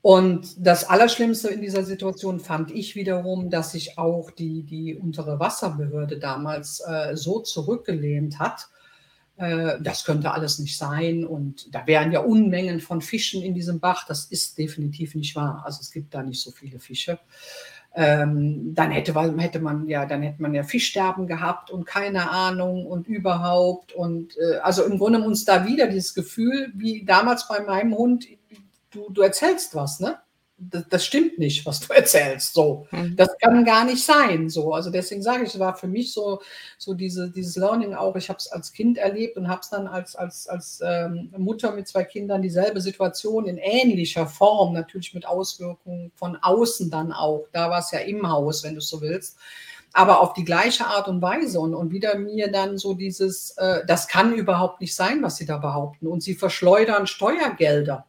[0.00, 5.38] Und das Allerschlimmste in dieser Situation fand ich wiederum, dass sich auch die, die untere
[5.38, 8.68] Wasserbehörde damals äh, so zurückgelehnt hat,
[9.36, 13.80] äh, das könnte alles nicht sein und da wären ja Unmengen von Fischen in diesem
[13.80, 14.06] Bach.
[14.06, 15.62] Das ist definitiv nicht wahr.
[15.64, 17.18] Also es gibt da nicht so viele Fische.
[17.94, 22.86] Ähm, dann hätte, hätte man ja, dann hätte man ja Fischsterben gehabt und keine Ahnung
[22.86, 23.92] und überhaupt.
[23.92, 28.26] Und äh, also im Grunde uns da wieder dieses Gefühl, wie damals bei meinem Hund,
[28.90, 30.18] du, du erzählst was, ne?
[30.58, 32.54] Das, das, stimmt nicht, was du erzählst.
[32.54, 33.14] So, mhm.
[33.16, 34.48] das kann gar nicht sein.
[34.48, 36.40] So, also deswegen sage ich, es war für mich so,
[36.78, 38.16] so diese, dieses Learning auch.
[38.16, 41.72] Ich habe es als Kind erlebt und habe es dann als, als, als ähm, Mutter
[41.72, 47.46] mit zwei Kindern dieselbe Situation in ähnlicher Form, natürlich mit Auswirkungen von außen dann auch.
[47.52, 49.38] Da war es ja im Haus, wenn du so willst.
[49.92, 53.84] Aber auf die gleiche Art und Weise und, und wieder mir dann so dieses, äh,
[53.86, 56.06] das kann überhaupt nicht sein, was sie da behaupten.
[56.06, 58.06] Und sie verschleudern Steuergelder.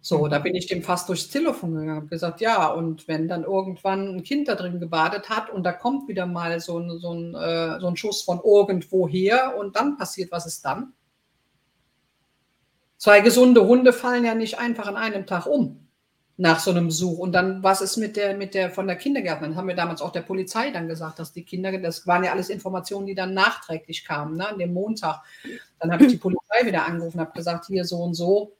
[0.00, 3.42] So, da bin ich dem fast durchs Telefon gegangen, habe gesagt, ja, und wenn dann
[3.42, 7.12] irgendwann ein Kind da drin gebadet hat und da kommt wieder mal so ein, so
[7.12, 10.92] ein, äh, so ein Schuss von irgendwoher und dann passiert, was ist dann?
[12.96, 15.88] Zwei gesunde Hunde fallen ja nicht einfach an einem Tag um
[16.38, 17.18] nach so einem Besuch.
[17.18, 19.56] Und dann, was ist mit der, mit der von der Kindergärtnerin?
[19.56, 22.48] Haben wir damals auch der Polizei dann gesagt, dass die Kinder, das waren ja alles
[22.48, 25.22] Informationen, die dann nachträglich kamen, ne, an dem Montag.
[25.80, 28.52] Dann habe ich die Polizei wieder angerufen, habe gesagt, hier so und so,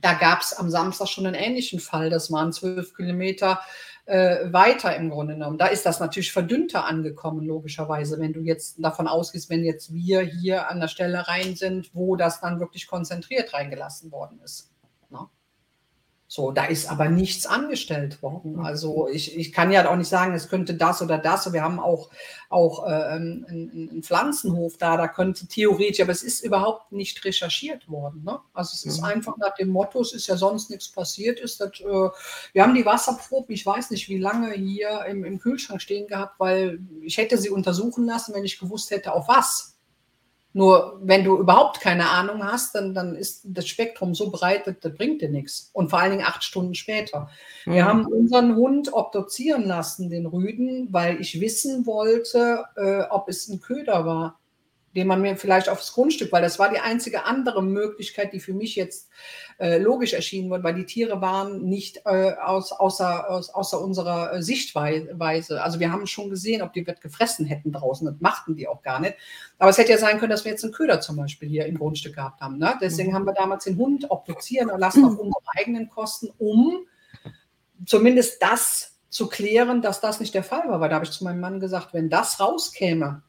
[0.00, 2.10] da gab es am Samstag schon einen ähnlichen Fall.
[2.10, 3.60] Das waren zwölf Kilometer
[4.08, 5.58] äh, weiter im Grunde genommen.
[5.58, 10.20] Da ist das natürlich verdünnter angekommen, logischerweise, wenn du jetzt davon ausgehst, wenn jetzt wir
[10.22, 14.72] hier an der Stelle rein sind, wo das dann wirklich konzentriert reingelassen worden ist.
[15.10, 15.28] Ne?
[16.30, 18.56] So, da ist aber nichts angestellt worden.
[18.56, 18.60] Mhm.
[18.60, 21.50] Also ich, ich kann ja auch nicht sagen, es könnte das oder das.
[21.54, 22.10] Wir haben auch,
[22.50, 27.88] auch äh, einen, einen, Pflanzenhof da, da könnte theoretisch, aber es ist überhaupt nicht recherchiert
[27.88, 28.24] worden.
[28.24, 28.38] Ne?
[28.52, 29.06] Also es ist mhm.
[29.06, 31.40] einfach nach dem Motto, es ist ja sonst nichts passiert.
[31.40, 32.10] Ist das, äh,
[32.52, 36.38] wir haben die Wasserprobe, ich weiß nicht wie lange hier im, im Kühlschrank stehen gehabt,
[36.38, 39.77] weil ich hätte sie untersuchen lassen, wenn ich gewusst hätte, auf was.
[40.54, 44.76] Nur wenn du überhaupt keine Ahnung hast, dann, dann ist das Spektrum so breit, das,
[44.80, 45.70] das bringt dir nichts.
[45.72, 47.28] Und vor allen Dingen acht Stunden später.
[47.66, 47.72] Mhm.
[47.72, 53.48] Wir haben unseren Hund obduzieren lassen, den Rüden, weil ich wissen wollte, äh, ob es
[53.48, 54.38] ein Köder war
[54.96, 58.54] den man mir vielleicht aufs Grundstück, weil das war die einzige andere Möglichkeit, die für
[58.54, 59.08] mich jetzt
[59.58, 64.32] äh, logisch erschienen wurde, weil die Tiere waren nicht äh, aus, außer, aus, außer unserer
[64.32, 65.62] äh, Sichtweise.
[65.62, 68.06] Also wir haben schon gesehen, ob die wird gefressen hätten draußen.
[68.06, 69.16] Das machten die auch gar nicht.
[69.58, 71.78] Aber es hätte ja sein können, dass wir jetzt einen Köder zum Beispiel hier im
[71.78, 72.58] Grundstück gehabt haben.
[72.58, 72.74] Ne?
[72.80, 73.14] Deswegen mhm.
[73.14, 76.86] haben wir damals den Hund obduzieren lassen auf unsere eigenen Kosten, um
[77.84, 80.80] zumindest das zu klären, dass das nicht der Fall war.
[80.80, 83.22] Weil da habe ich zu meinem Mann gesagt, wenn das rauskäme,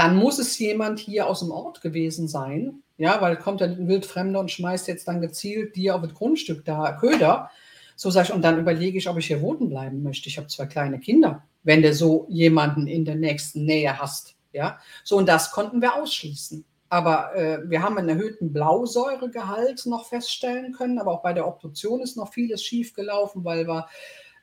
[0.00, 2.82] dann muss es jemand hier aus dem Ort gewesen sein.
[2.96, 6.92] Ja, weil kommt ein Wildfremder und schmeißt jetzt dann gezielt dir auf das Grundstück da
[6.92, 7.50] Köder.
[7.96, 10.30] So sage ich, und dann überlege ich, ob ich hier wohnen bleiben möchte.
[10.30, 14.36] Ich habe zwei kleine Kinder, wenn du so jemanden in der nächsten Nähe hast.
[14.54, 16.64] Ja, so und das konnten wir ausschließen.
[16.88, 22.00] Aber äh, wir haben einen erhöhten Blausäuregehalt noch feststellen können, aber auch bei der Obduktion
[22.00, 23.86] ist noch vieles schiefgelaufen, weil wir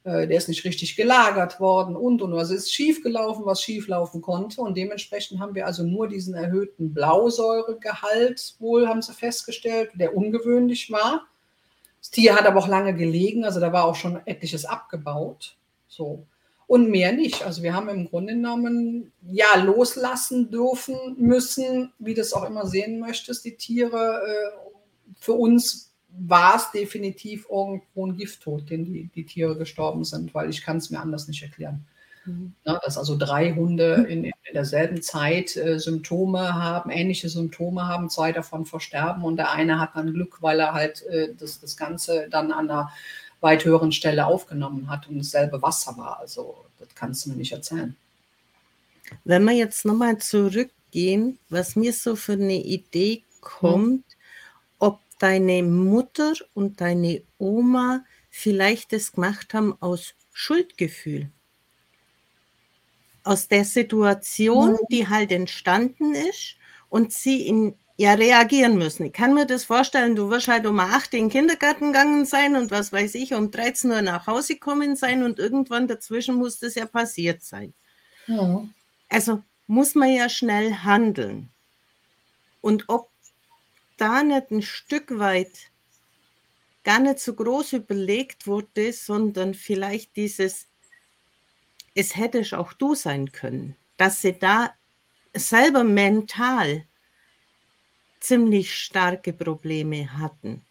[0.07, 4.61] der ist nicht richtig gelagert worden und und was ist schiefgelaufen, was schieflaufen konnte.
[4.61, 10.91] Und dementsprechend haben wir also nur diesen erhöhten Blausäuregehalt, wohl haben sie festgestellt, der ungewöhnlich
[10.91, 11.27] war.
[11.99, 15.57] Das Tier hat aber auch lange gelegen, also da war auch schon etliches abgebaut.
[15.87, 16.25] So.
[16.67, 17.45] Und mehr nicht.
[17.45, 22.65] Also wir haben im Grunde genommen ja loslassen dürfen müssen, wie du es auch immer
[22.65, 24.21] sehen möchtest, die Tiere.
[24.25, 24.67] Äh,
[25.19, 30.49] für uns war es definitiv irgendwo ein Gifttod, den die, die Tiere gestorben sind, weil
[30.49, 31.85] ich kann es mir anders nicht erklären.
[32.25, 32.53] Mhm.
[32.65, 38.09] Ja, dass also drei Hunde in, in derselben Zeit äh, Symptome haben, ähnliche Symptome haben,
[38.09, 41.77] zwei davon versterben und der eine hat dann Glück, weil er halt äh, das, das
[41.77, 42.91] Ganze dann an einer
[43.39, 46.19] weit höheren Stelle aufgenommen hat und dasselbe Wasser war.
[46.19, 47.95] Also das kannst du mir nicht erzählen.
[49.23, 54.03] Wenn wir jetzt nochmal zurückgehen, was mir so für eine Idee kommt,
[55.19, 61.31] deine Mutter und deine Oma vielleicht das gemacht haben aus Schuldgefühl.
[63.23, 64.87] Aus der Situation, mhm.
[64.89, 66.55] die halt entstanden ist
[66.89, 69.07] und sie in ja reagieren müssen.
[69.07, 72.55] Ich kann mir das vorstellen, du wirst halt um 8 in den Kindergarten gegangen sein
[72.55, 76.59] und was weiß ich, um 13 Uhr nach Hause kommen sein und irgendwann dazwischen muss
[76.59, 77.73] das ja passiert sein.
[78.27, 78.63] Ja.
[79.09, 81.49] Also muss man ja schnell handeln.
[82.61, 83.09] Und ob
[83.97, 85.71] da nicht ein Stück weit
[86.83, 90.67] gar nicht so groß überlegt wurde, sondern vielleicht dieses,
[91.95, 94.73] es hättest auch du sein können, dass sie da
[95.33, 96.85] selber mental
[98.19, 100.61] ziemlich starke Probleme hatten.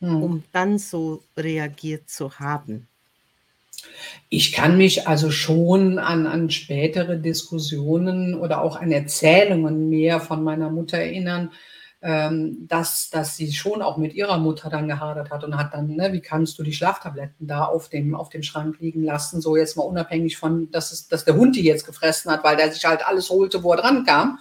[0.00, 0.22] hm.
[0.22, 2.86] um dann so reagiert zu haben?
[4.28, 10.42] Ich kann mich also schon an, an spätere Diskussionen oder auch an Erzählungen mehr von
[10.42, 11.52] meiner Mutter erinnern,
[12.00, 15.88] ähm, dass, dass sie schon auch mit ihrer Mutter dann gehadert hat und hat dann,
[15.88, 19.56] ne, wie kannst du die Schlaftabletten da auf dem, auf dem Schrank liegen lassen, so
[19.56, 22.70] jetzt mal unabhängig von, dass, es, dass der Hund die jetzt gefressen hat, weil der
[22.70, 24.38] sich halt alles holte, wo er dran kam.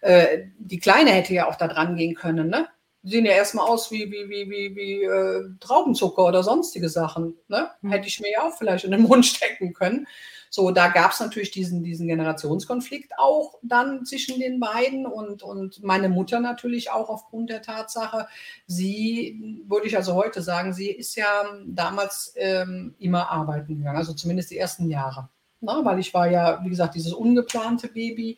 [0.00, 2.68] Äh, die Kleine hätte ja auch da dran gehen können, ne?
[3.04, 7.34] Die sehen ja erstmal aus wie, wie, wie, wie, wie äh, Traubenzucker oder sonstige Sachen.
[7.48, 7.68] Ne?
[7.80, 7.90] Mhm.
[7.90, 10.06] Hätte ich mir ja auch vielleicht in den Mund stecken können.
[10.54, 15.82] So, da gab es natürlich diesen, diesen Generationskonflikt auch dann zwischen den beiden und, und
[15.82, 18.28] meine Mutter natürlich auch aufgrund der Tatsache,
[18.66, 21.26] sie, würde ich also heute sagen, sie ist ja
[21.64, 25.30] damals ähm, immer arbeiten gegangen, also zumindest die ersten Jahre.
[25.62, 28.36] Na, weil ich war ja, wie gesagt, dieses ungeplante Baby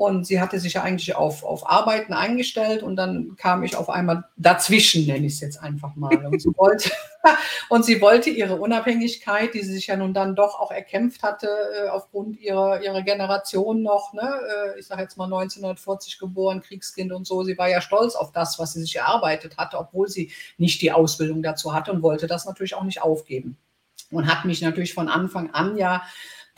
[0.00, 3.90] und sie hatte sich ja eigentlich auf, auf Arbeiten eingestellt und dann kam ich auf
[3.90, 6.24] einmal dazwischen, nenne ich es jetzt einfach mal.
[6.24, 6.90] Und sie, wollte,
[7.68, 11.48] und sie wollte ihre Unabhängigkeit, die sie sich ja nun dann doch auch erkämpft hatte,
[11.48, 14.22] äh, aufgrund ihrer, ihrer Generation noch, ne?
[14.72, 17.42] Äh, ich sage jetzt mal 1940 geboren, Kriegskind und so.
[17.42, 20.92] Sie war ja stolz auf das, was sie sich erarbeitet hatte, obwohl sie nicht die
[20.92, 23.58] Ausbildung dazu hatte und wollte das natürlich auch nicht aufgeben.
[24.10, 26.02] Und hat mich natürlich von Anfang an ja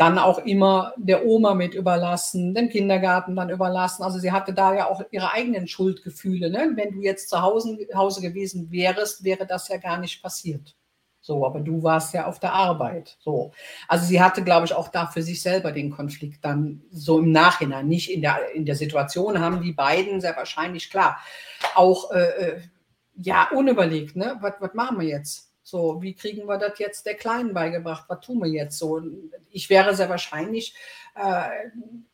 [0.02, 4.02] dann auch immer der Oma mit überlassen, dem Kindergarten dann überlassen.
[4.02, 6.50] Also sie hatte da ja auch ihre eigenen Schuldgefühle.
[6.50, 6.72] Ne?
[6.74, 10.74] Wenn du jetzt zu Hause, Hause gewesen wärst, wäre das ja gar nicht passiert.
[11.20, 13.16] So, aber du warst ja auf der Arbeit.
[13.20, 13.52] So.
[13.86, 17.30] Also sie hatte, glaube ich, auch da für sich selber den Konflikt dann so im
[17.30, 17.86] Nachhinein.
[17.86, 21.18] Nicht in der, in der Situation haben die beiden sehr wahrscheinlich klar
[21.76, 22.60] auch äh, äh
[23.14, 24.38] ja unüberlegt, ne?
[24.40, 25.51] Was machen wir jetzt?
[25.72, 28.04] So, wie kriegen wir das jetzt der Kleinen beigebracht?
[28.08, 29.00] Was tun wir jetzt so?
[29.48, 30.74] Ich wäre sehr wahrscheinlich
[31.14, 31.48] äh,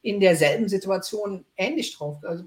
[0.01, 2.19] in derselben Situation ähnlich drauf.
[2.23, 2.45] Also,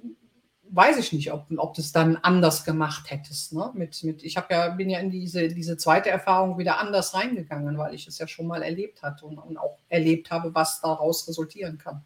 [0.70, 3.52] weiß ich nicht, ob, ob du es dann anders gemacht hättest.
[3.52, 3.72] Ne?
[3.74, 7.94] Mit, mit, ich ja, bin ja in diese, diese zweite Erfahrung wieder anders reingegangen, weil
[7.94, 11.78] ich es ja schon mal erlebt hatte und, und auch erlebt habe, was daraus resultieren
[11.78, 12.06] kann.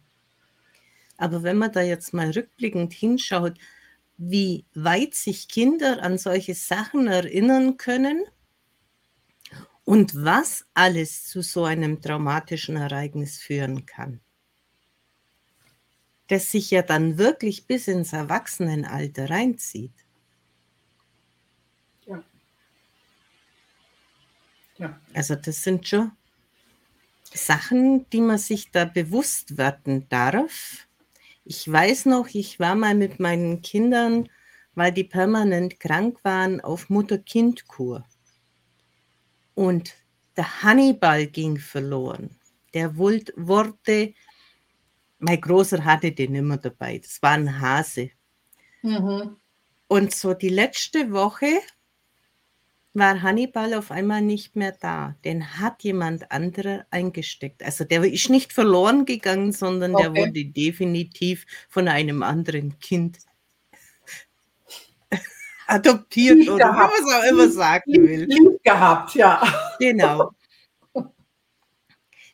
[1.16, 3.54] Aber wenn man da jetzt mal rückblickend hinschaut,
[4.16, 8.24] wie weit sich Kinder an solche Sachen erinnern können,
[9.86, 14.20] und was alles zu so einem traumatischen Ereignis führen kann,
[16.26, 19.92] das sich ja dann wirklich bis ins Erwachsenenalter reinzieht.
[22.04, 22.22] Ja.
[24.78, 25.00] ja.
[25.14, 26.10] Also das sind schon
[27.32, 30.88] Sachen, die man sich da bewusst werden darf.
[31.44, 34.28] Ich weiß noch, ich war mal mit meinen Kindern,
[34.74, 38.04] weil die permanent krank waren, auf Mutter-Kind-Kur.
[39.56, 39.94] Und
[40.36, 42.36] der Hannibal ging verloren.
[42.74, 43.32] Der wurde,
[45.18, 46.98] mein Großer hatte den immer dabei.
[46.98, 48.10] Das war ein Hase.
[48.82, 49.36] Mhm.
[49.88, 51.60] Und so die letzte Woche
[52.92, 55.16] war Hannibal auf einmal nicht mehr da.
[55.24, 57.62] Den hat jemand anderer eingesteckt.
[57.62, 60.02] Also der ist nicht verloren gegangen, sondern okay.
[60.02, 63.20] der wurde definitiv von einem anderen Kind
[65.66, 66.94] adoptiert Lieb oder gehabt.
[66.98, 68.24] es auch immer sagen will.
[68.24, 69.42] Lieb gehabt, ja.
[69.78, 70.32] Genau.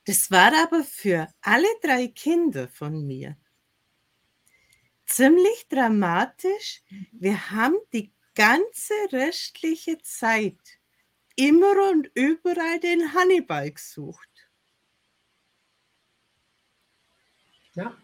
[0.05, 3.37] Das war aber für alle drei Kinder von mir
[5.07, 6.83] ziemlich dramatisch.
[7.13, 10.59] Wir haben die ganze restliche Zeit
[11.37, 14.29] immer und überall den Hannibal gesucht.
[17.75, 17.97] Ja.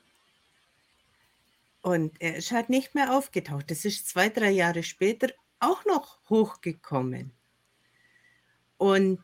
[1.89, 3.71] Und er ist halt nicht mehr aufgetaucht.
[3.71, 5.29] Das ist zwei, drei Jahre später
[5.59, 7.33] auch noch hochgekommen.
[8.77, 9.21] Und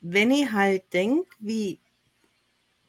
[0.00, 1.80] wenn ich halt denke, wie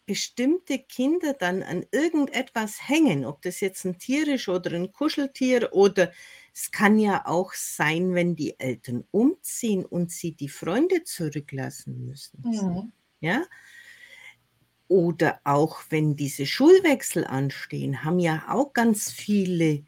[0.08, 5.72] bestimmte Kinder dann an irgendetwas hängen, ob das jetzt ein Tier ist oder ein Kuscheltier
[5.72, 6.12] oder
[6.52, 12.42] es kann ja auch sein, wenn die Eltern umziehen und sie die Freunde zurücklassen müssen.
[12.44, 12.92] Mhm.
[13.20, 13.46] Ja,
[14.90, 19.84] oder auch wenn diese Schulwechsel anstehen, haben ja auch ganz viele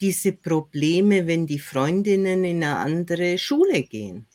[0.00, 4.26] diese Probleme, wenn die Freundinnen in eine andere Schule gehen.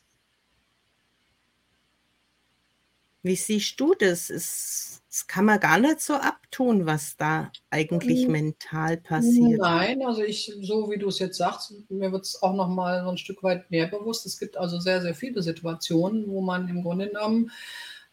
[3.21, 4.29] Wie siehst du das?
[4.29, 8.31] Es, das kann man gar nicht so abtun, was da eigentlich hm.
[8.31, 9.59] mental passiert.
[9.59, 13.03] Nein, also ich, so wie du es jetzt sagst, mir wird es auch noch mal
[13.03, 14.25] so ein Stück weit mehr bewusst.
[14.25, 17.51] Es gibt also sehr, sehr viele Situationen, wo man im Grunde genommen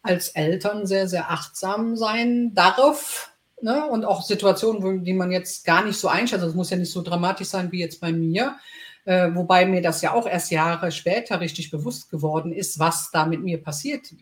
[0.07, 3.33] als Eltern sehr, sehr achtsam sein darf.
[3.61, 3.87] Ne?
[3.87, 6.45] Und auch Situationen, die man jetzt gar nicht so einschätzt.
[6.45, 8.57] Das muss ja nicht so dramatisch sein wie jetzt bei mir.
[9.05, 13.25] Äh, wobei mir das ja auch erst Jahre später richtig bewusst geworden ist, was da
[13.25, 14.13] mit mir passiert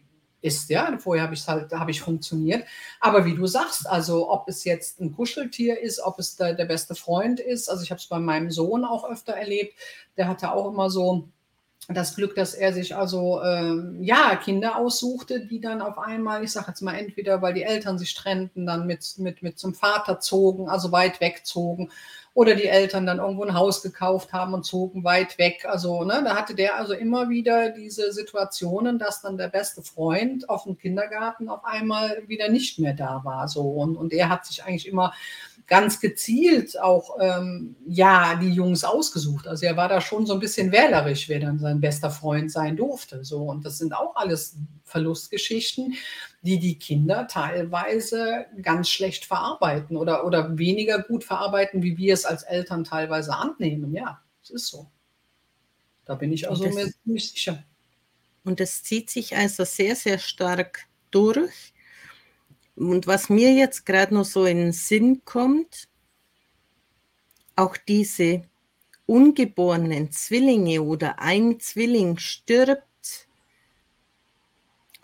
[0.45, 0.69] ist.
[0.69, 2.65] Ja, vorher habe ich halt, habe ich funktioniert.
[3.01, 6.67] Aber wie du sagst, also ob es jetzt ein Kuscheltier ist, ob es der, der
[6.67, 7.71] beste Freund ist.
[7.71, 9.75] Also ich habe es bei meinem Sohn auch öfter erlebt.
[10.19, 11.29] Der hatte auch immer so
[11.89, 16.53] das Glück, dass er sich also ähm, ja Kinder aussuchte, die dann auf einmal, ich
[16.53, 20.19] sage jetzt mal entweder, weil die Eltern sich trennten, dann mit, mit, mit zum Vater
[20.21, 21.91] zogen, also weit wegzogen,
[22.35, 25.67] oder die Eltern dann irgendwo ein Haus gekauft haben und zogen weit weg.
[25.69, 30.49] Also ne, da hatte der also immer wieder diese Situationen, dass dann der beste Freund
[30.49, 33.47] auf dem Kindergarten auf einmal wieder nicht mehr da war.
[33.47, 35.15] So und, und er hat sich eigentlich immer
[35.67, 39.47] ganz gezielt auch ähm, ja die Jungs ausgesucht.
[39.47, 42.77] Also er war da schon so ein bisschen wählerisch, wer dann sein bester Freund sein
[42.77, 43.25] durfte.
[43.25, 45.95] So und das sind auch alles Verlustgeschichten,
[46.43, 52.27] die die Kinder teilweise ganz schlecht verarbeiten oder oder weniger gut verarbeiten, wie wir es
[52.27, 53.95] als Eltern teilweise annehmen.
[53.95, 54.91] Ja, es ist so.
[56.05, 57.65] Da bin ich also mir ziemlich sicher.
[58.45, 61.74] Und es zieht sich also sehr, sehr stark durch
[62.77, 65.89] und was mir jetzt gerade noch so in den Sinn kommt,
[67.57, 68.43] auch diese
[69.07, 73.29] ungeborenen Zwillinge oder ein Zwilling stirbt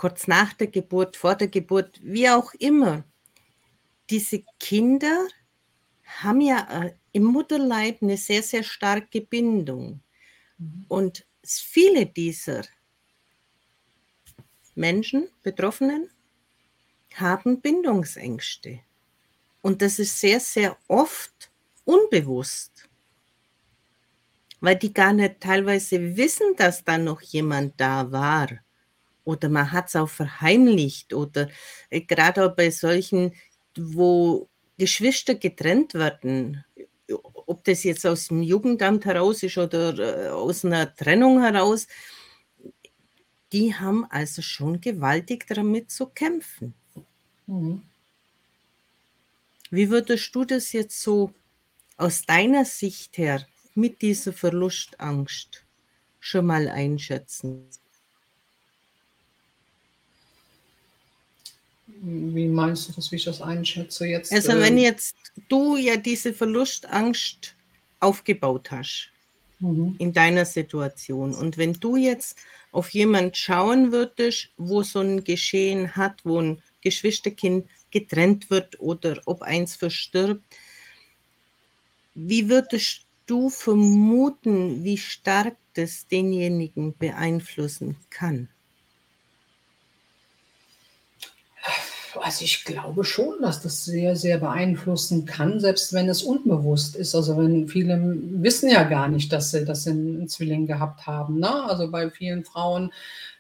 [0.00, 3.04] kurz nach der Geburt, vor der Geburt, wie auch immer.
[4.08, 5.28] Diese Kinder
[6.22, 10.00] haben ja äh, im Mutterleib eine sehr, sehr starke Bindung.
[10.56, 10.86] Mhm.
[10.88, 12.62] Und viele dieser
[14.74, 16.08] Menschen, Betroffenen,
[17.16, 18.80] haben Bindungsängste.
[19.62, 21.50] Und das ist sehr, sehr oft
[21.84, 22.88] unbewusst,
[24.61, 28.48] weil die gar nicht teilweise wissen, dass da noch jemand da war.
[29.24, 31.12] Oder man hat es auch verheimlicht.
[31.12, 31.48] Oder
[31.90, 33.34] äh, gerade auch bei solchen,
[33.76, 34.48] wo
[34.78, 36.64] Geschwister getrennt werden,
[37.50, 41.86] ob das jetzt aus dem Jugendamt heraus ist oder äh, aus einer Trennung heraus,
[43.52, 46.74] die haben also schon gewaltig damit zu kämpfen.
[47.51, 47.82] Mhm.
[49.70, 51.32] Wie würdest du das jetzt so
[51.96, 55.64] aus deiner Sicht her mit dieser Verlustangst
[56.20, 57.66] schon mal einschätzen?
[61.86, 64.32] Wie meinst du das, wie ich das einschätze jetzt?
[64.32, 65.16] Also wenn ähm, jetzt
[65.48, 67.55] du ja diese Verlustangst
[67.98, 69.11] aufgebaut hast
[69.59, 69.96] mhm.
[69.98, 72.38] in deiner Situation und wenn du jetzt
[72.72, 79.20] auf jemand schauen würdest, wo so ein Geschehen hat, wo ein Geschwisterkind getrennt wird oder
[79.26, 80.42] ob eins verstirbt.
[82.14, 88.48] Wie würdest du vermuten, wie stark das denjenigen beeinflussen kann?
[92.18, 97.14] Also ich glaube schon, dass das sehr, sehr beeinflussen kann, selbst wenn es unbewusst ist.
[97.14, 101.38] Also wenn viele wissen ja gar nicht, dass sie, sie einen Zwilling gehabt haben.
[101.38, 101.64] Ne?
[101.64, 102.92] Also bei vielen Frauen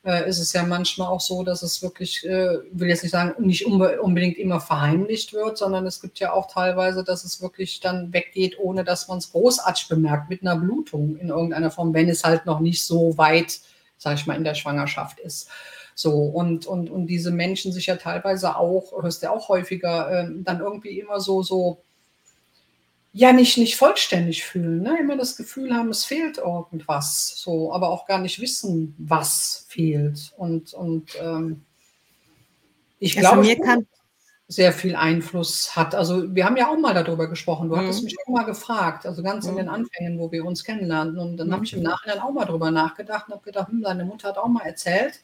[0.04, 3.44] äh, ist es ja manchmal auch so, dass es wirklich, äh, will jetzt nicht sagen,
[3.44, 7.80] nicht unbe unbedingt immer verheimlicht wird, sondern es gibt ja auch teilweise, dass es wirklich
[7.80, 12.08] dann weggeht, ohne dass man es großartig bemerkt, mit einer Blutung in irgendeiner Form, wenn
[12.08, 13.60] es halt noch nicht so weit,
[13.98, 15.48] sage ich mal, in der Schwangerschaft ist.
[16.00, 20.30] So, und, und, und diese Menschen sich ja teilweise auch, hörst du auch häufiger, äh,
[20.38, 21.82] dann irgendwie immer so, so,
[23.12, 24.96] ja, nicht, nicht vollständig fühlen, ne?
[24.98, 30.32] immer das Gefühl haben, es fehlt irgendwas, so, aber auch gar nicht wissen, was fehlt.
[30.38, 31.66] Und, und ähm,
[32.98, 33.86] ich also glaube, mir kann
[34.48, 35.94] sehr viel Einfluss hat.
[35.94, 37.68] Also wir haben ja auch mal darüber gesprochen.
[37.68, 37.80] Du mhm.
[37.80, 39.50] hattest mich auch mal gefragt, also ganz mhm.
[39.50, 41.18] in den Anfängen, wo wir uns kennenlernten.
[41.18, 41.52] Und dann mhm.
[41.52, 44.38] habe ich im Nachhinein auch mal darüber nachgedacht und habe gedacht, hm, deine Mutter hat
[44.38, 45.20] auch mal erzählt,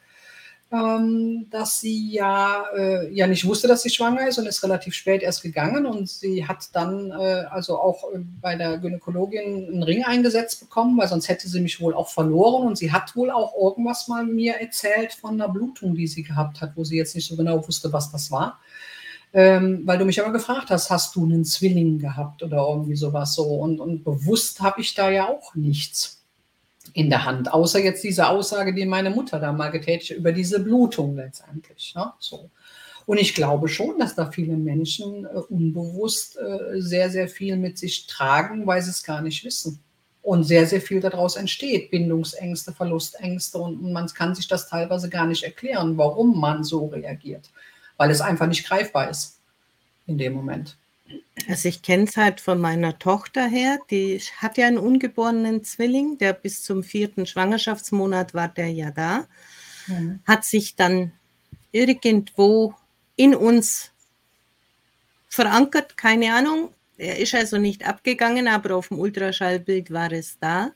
[0.72, 4.94] ähm, dass sie ja, äh, ja nicht wusste, dass sie schwanger ist und ist relativ
[4.94, 5.86] spät erst gegangen.
[5.86, 10.98] Und sie hat dann äh, also auch äh, bei der Gynäkologin einen Ring eingesetzt bekommen,
[10.98, 12.66] weil sonst hätte sie mich wohl auch verloren.
[12.66, 16.60] Und sie hat wohl auch irgendwas mal mir erzählt von einer Blutung, die sie gehabt
[16.60, 18.58] hat, wo sie jetzt nicht so genau wusste, was das war.
[19.32, 23.34] Ähm, weil du mich aber gefragt hast, hast du einen Zwilling gehabt oder irgendwie sowas
[23.34, 23.44] so.
[23.44, 26.15] Und, und bewusst habe ich da ja auch nichts
[26.97, 30.32] in der Hand, außer jetzt diese Aussage, die meine Mutter da mal getätigt hat, über
[30.32, 31.94] diese Blutung letztendlich.
[31.94, 32.11] Ne?
[32.18, 32.51] So.
[33.05, 37.76] Und ich glaube schon, dass da viele Menschen äh, unbewusst äh, sehr, sehr viel mit
[37.76, 39.78] sich tragen, weil sie es gar nicht wissen.
[40.22, 41.90] Und sehr, sehr viel daraus entsteht.
[41.90, 43.59] Bindungsängste, Verlustängste.
[43.59, 47.51] Und, und man kann sich das teilweise gar nicht erklären, warum man so reagiert.
[47.99, 49.42] Weil es einfach nicht greifbar ist
[50.07, 50.78] in dem Moment.
[51.48, 56.18] Also ich kenne es halt von meiner Tochter her, die hat ja einen ungeborenen Zwilling,
[56.18, 59.28] der bis zum vierten Schwangerschaftsmonat war der ja da,
[59.86, 60.20] mhm.
[60.26, 61.12] hat sich dann
[61.70, 62.74] irgendwo
[63.16, 63.92] in uns
[65.28, 66.72] verankert, keine Ahnung.
[66.96, 70.72] Er ist also nicht abgegangen, aber auf dem Ultraschallbild war es da.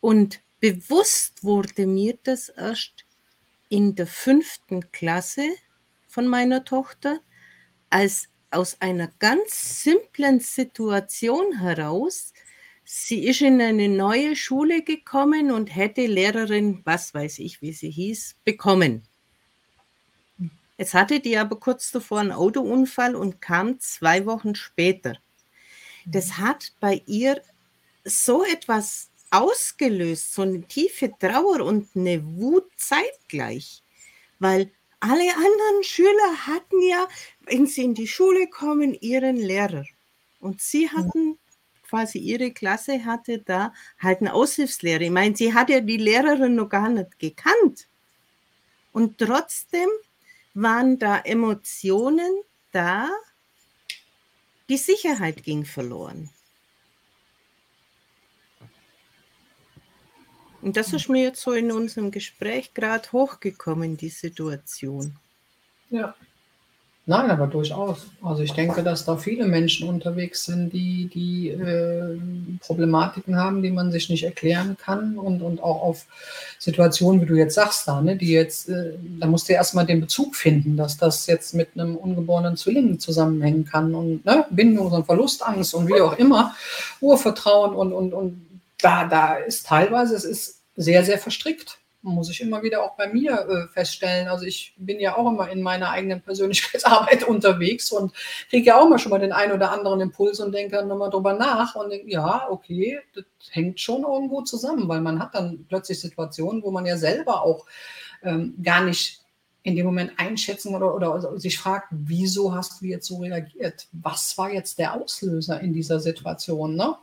[0.00, 3.04] Und bewusst wurde mir das erst
[3.68, 5.48] in der fünften Klasse
[6.06, 7.20] von meiner Tochter,
[7.90, 12.32] als aus einer ganz simplen Situation heraus
[12.92, 17.88] Sie ist in eine neue Schule gekommen und hätte Lehrerin, was weiß ich, wie sie
[17.88, 19.06] hieß, bekommen.
[20.76, 25.16] Jetzt hatte die aber kurz davor einen Autounfall und kam zwei Wochen später.
[26.04, 27.40] Das hat bei ihr
[28.04, 33.84] so etwas ausgelöst, so eine tiefe Trauer und eine Wut zeitgleich,
[34.40, 34.68] weil
[35.00, 37.08] alle anderen Schüler hatten ja,
[37.42, 39.84] wenn sie in die Schule kommen, ihren Lehrer.
[40.40, 41.38] Und sie hatten
[41.88, 45.00] quasi ihre Klasse hatte da halt eine Aushilfslehrer.
[45.00, 47.88] Ich meine, sie hat ja die Lehrerin noch gar nicht gekannt.
[48.92, 49.88] Und trotzdem
[50.54, 52.42] waren da Emotionen
[52.72, 53.10] da,
[54.68, 56.30] die Sicherheit ging verloren.
[60.62, 65.16] Und das ist mir jetzt so in unserem Gespräch gerade hochgekommen, die Situation.
[65.90, 66.14] Ja.
[67.06, 68.06] Nein, aber durchaus.
[68.22, 72.20] Also ich denke, dass da viele Menschen unterwegs sind, die, die äh,
[72.60, 76.06] Problematiken haben, die man sich nicht erklären kann und, und auch auf
[76.60, 80.00] Situationen, wie du jetzt sagst, da, ne, die jetzt, äh, da musst du erstmal den
[80.00, 85.06] Bezug finden, dass das jetzt mit einem ungeborenen Zwilling zusammenhängen kann und ne, Bindungs- und
[85.06, 86.54] Verlustangst und wie auch immer,
[87.00, 88.49] Urvertrauen und, und, und
[88.82, 93.08] da, da ist teilweise, es ist sehr, sehr verstrickt muss ich immer wieder auch bei
[93.08, 94.28] mir äh, feststellen.
[94.28, 98.12] Also ich bin ja auch immer in meiner eigenen Persönlichkeitsarbeit unterwegs und
[98.48, 101.10] kriege ja auch mal schon mal den einen oder anderen Impuls und denke dann nochmal
[101.10, 105.66] drüber nach und denke, ja, okay, das hängt schon irgendwo zusammen, weil man hat dann
[105.68, 107.66] plötzlich Situationen, wo man ja selber auch
[108.22, 109.20] ähm, gar nicht
[109.62, 113.88] in dem Moment einschätzen oder, oder sich fragt, wieso hast du jetzt so reagiert?
[113.92, 116.76] Was war jetzt der Auslöser in dieser Situation?
[116.76, 116.94] Ne?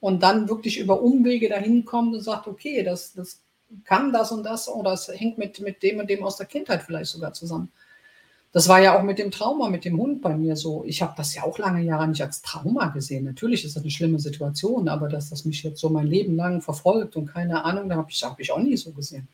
[0.00, 3.40] Und dann wirklich über Umwege dahin kommt und sagt, okay, das, das
[3.84, 6.82] kann das und das oder es hängt mit, mit dem und dem aus der Kindheit
[6.82, 7.70] vielleicht sogar zusammen.
[8.52, 10.82] Das war ja auch mit dem Trauma, mit dem Hund bei mir so.
[10.84, 13.24] Ich habe das ja auch lange Jahre nicht als Trauma gesehen.
[13.24, 16.60] Natürlich ist das eine schlimme Situation, aber dass das mich jetzt so mein Leben lang
[16.60, 19.28] verfolgt und keine Ahnung, da habe ich, hab ich auch nie so gesehen.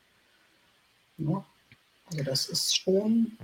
[1.16, 1.42] Ja.
[2.10, 3.38] Also das ist schon.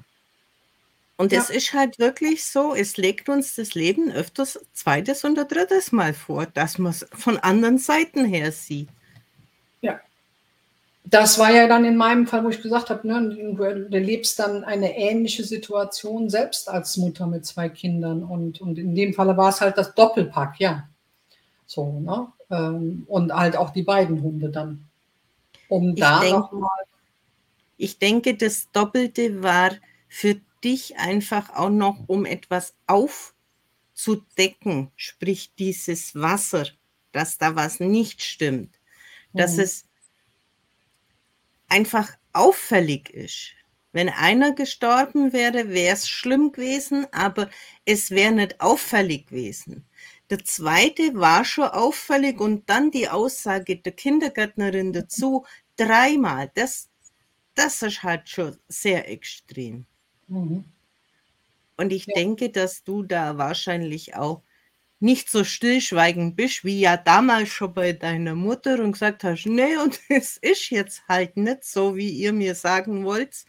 [1.16, 1.40] Und ja.
[1.40, 6.14] es ist halt wirklich so, es legt uns das Leben öfters zweites und drittes Mal
[6.14, 8.88] vor, dass man es von anderen Seiten her sieht.
[9.82, 10.00] Ja,
[11.04, 14.38] das war ja dann in meinem Fall, wo ich gesagt habe, ne, du, du lebst
[14.38, 18.22] dann eine ähnliche Situation selbst als Mutter mit zwei Kindern.
[18.22, 20.88] Und, und in dem Falle war es halt das Doppelpack, ja.
[21.66, 22.28] So, ne?
[22.50, 24.84] Ähm, und halt auch die beiden Hunde dann.
[25.68, 26.70] Um ich da nochmal.
[27.76, 29.72] Ich denke, das Doppelte war
[30.08, 36.66] für dich einfach auch noch, um etwas aufzudecken, sprich dieses Wasser,
[37.12, 38.78] dass da was nicht stimmt,
[39.32, 39.62] dass mhm.
[39.62, 39.84] es
[41.68, 43.52] einfach auffällig ist.
[43.92, 47.50] Wenn einer gestorben wäre, wäre es schlimm gewesen, aber
[47.84, 49.84] es wäre nicht auffällig gewesen.
[50.30, 55.44] Der zweite war schon auffällig und dann die Aussage der Kindergärtnerin dazu,
[55.76, 56.50] dreimal.
[56.54, 56.88] Das,
[57.54, 59.84] das ist halt schon sehr extrem.
[60.32, 60.64] Mhm.
[61.76, 62.14] Und ich ja.
[62.14, 64.42] denke, dass du da wahrscheinlich auch
[64.98, 69.76] nicht so stillschweigend bist, wie ja damals schon bei deiner Mutter und gesagt hast, nee,
[69.76, 73.44] und es ist jetzt halt nicht so, wie ihr mir sagen wollt.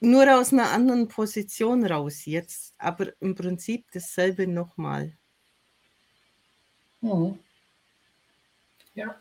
[0.00, 5.12] Nur aus einer anderen Position raus jetzt, aber im Prinzip dasselbe nochmal.
[7.02, 7.38] Mhm.
[8.94, 9.20] Ja.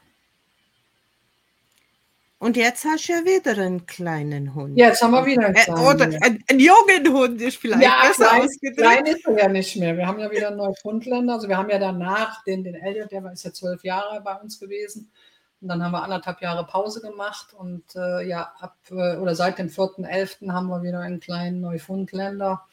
[2.39, 4.77] Und jetzt hast du ja wieder einen kleinen Hund.
[4.77, 5.95] Jetzt haben wir wieder einen äh, kleinen Hund.
[5.95, 8.77] Oder einen, einen jungen Hund ist vielleicht ja, besser klein, ausgedrückt.
[8.77, 9.97] Klein ist er ja nicht mehr.
[9.97, 11.33] Wir haben ja wieder einen Neufundländer.
[11.33, 14.57] Also wir haben ja danach den, den Elliot, der ist ja zwölf Jahre bei uns
[14.57, 15.11] gewesen.
[15.59, 17.53] Und dann haben wir anderthalb Jahre Pause gemacht.
[17.53, 20.49] Und äh, ja, ab äh, oder seit dem 4.11.
[20.53, 22.65] haben wir wieder einen kleinen Neufundländer.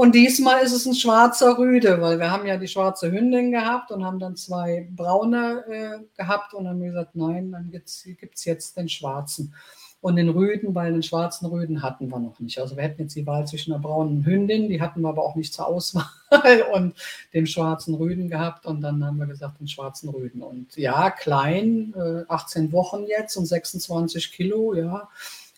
[0.00, 3.90] Und diesmal ist es ein schwarzer Rüde, weil wir haben ja die schwarze Hündin gehabt
[3.90, 7.90] und haben dann zwei braune äh, gehabt und dann haben wir gesagt, nein, dann gibt
[7.90, 9.54] es jetzt den schwarzen.
[10.00, 12.58] Und den Rüden, weil den schwarzen Rüden hatten wir noch nicht.
[12.58, 15.36] Also wir hätten jetzt die Wahl zwischen einer braunen Hündin, die hatten wir aber auch
[15.36, 16.06] nicht zur Auswahl,
[16.72, 16.94] und
[17.34, 18.64] dem schwarzen Rüden gehabt.
[18.64, 20.40] Und dann haben wir gesagt, den schwarzen Rüden.
[20.40, 25.10] Und ja, klein, äh, 18 Wochen jetzt und 26 Kilo, ja,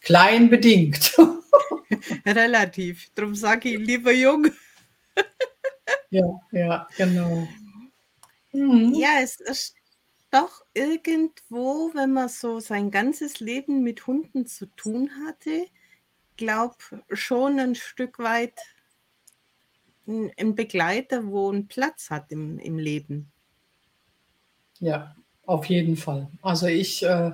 [0.03, 1.17] klein bedingt.
[2.27, 3.11] Relativ.
[3.15, 4.51] Darum sage ich lieber jung.
[6.11, 7.49] ja, ja, genau.
[8.53, 8.95] Mhm.
[8.95, 9.75] Ja, es ist
[10.31, 15.67] doch irgendwo, wenn man so sein ganzes Leben mit Hunden zu tun hatte,
[16.37, 16.77] glaube
[17.13, 18.59] schon ein Stück weit
[20.07, 23.31] ein Begleiter, wo einen Platz hat im, im Leben.
[24.81, 25.15] Ja,
[25.47, 26.29] auf jeden Fall.
[26.43, 27.33] Also ich, äh,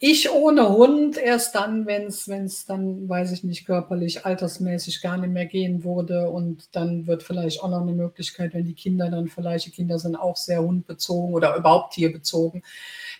[0.00, 5.32] ich ohne Hund erst dann, wenn es dann, weiß ich nicht, körperlich, altersmäßig gar nicht
[5.32, 6.30] mehr gehen würde.
[6.30, 9.98] Und dann wird vielleicht auch noch eine Möglichkeit, wenn die Kinder dann vielleicht, die Kinder
[9.98, 12.62] sind auch sehr hundbezogen oder überhaupt tierbezogen,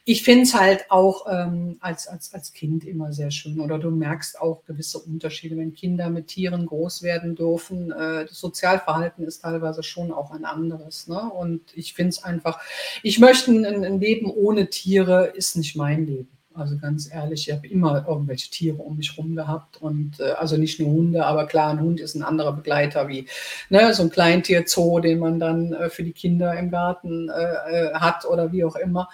[0.07, 3.59] ich finde es halt auch ähm, als, als, als Kind immer sehr schön.
[3.59, 7.91] Oder du merkst auch gewisse Unterschiede, wenn Kinder mit Tieren groß werden dürfen.
[7.91, 11.09] Äh, das Sozialverhalten ist teilweise schon auch ein anderes.
[11.09, 11.18] Ne?
[11.18, 12.61] Und ich finde es einfach,
[13.03, 16.34] ich möchte ein, ein Leben ohne Tiere, ist nicht mein Leben.
[16.55, 20.57] Also ganz ehrlich, ich habe immer irgendwelche Tiere um mich herum gehabt und äh, also
[20.57, 23.26] nicht nur Hunde, aber klar, ein Hund ist ein anderer Begleiter wie
[23.70, 27.94] ne, so ein Kleintierzoo, den man dann äh, für die Kinder im Garten äh, äh
[27.94, 29.09] hat oder wie auch immer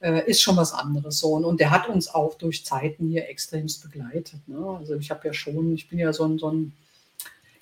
[0.00, 1.34] äh, ist schon was anderes so.
[1.34, 4.40] Und, der hat uns auch durch Zeiten hier extremst begleitet.
[4.46, 4.58] Ne?
[4.78, 6.72] Also ich habe ja schon, ich bin ja so ein, so ein,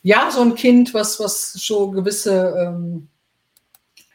[0.03, 3.09] ja, so ein Kind, was, was schon gewisse ähm,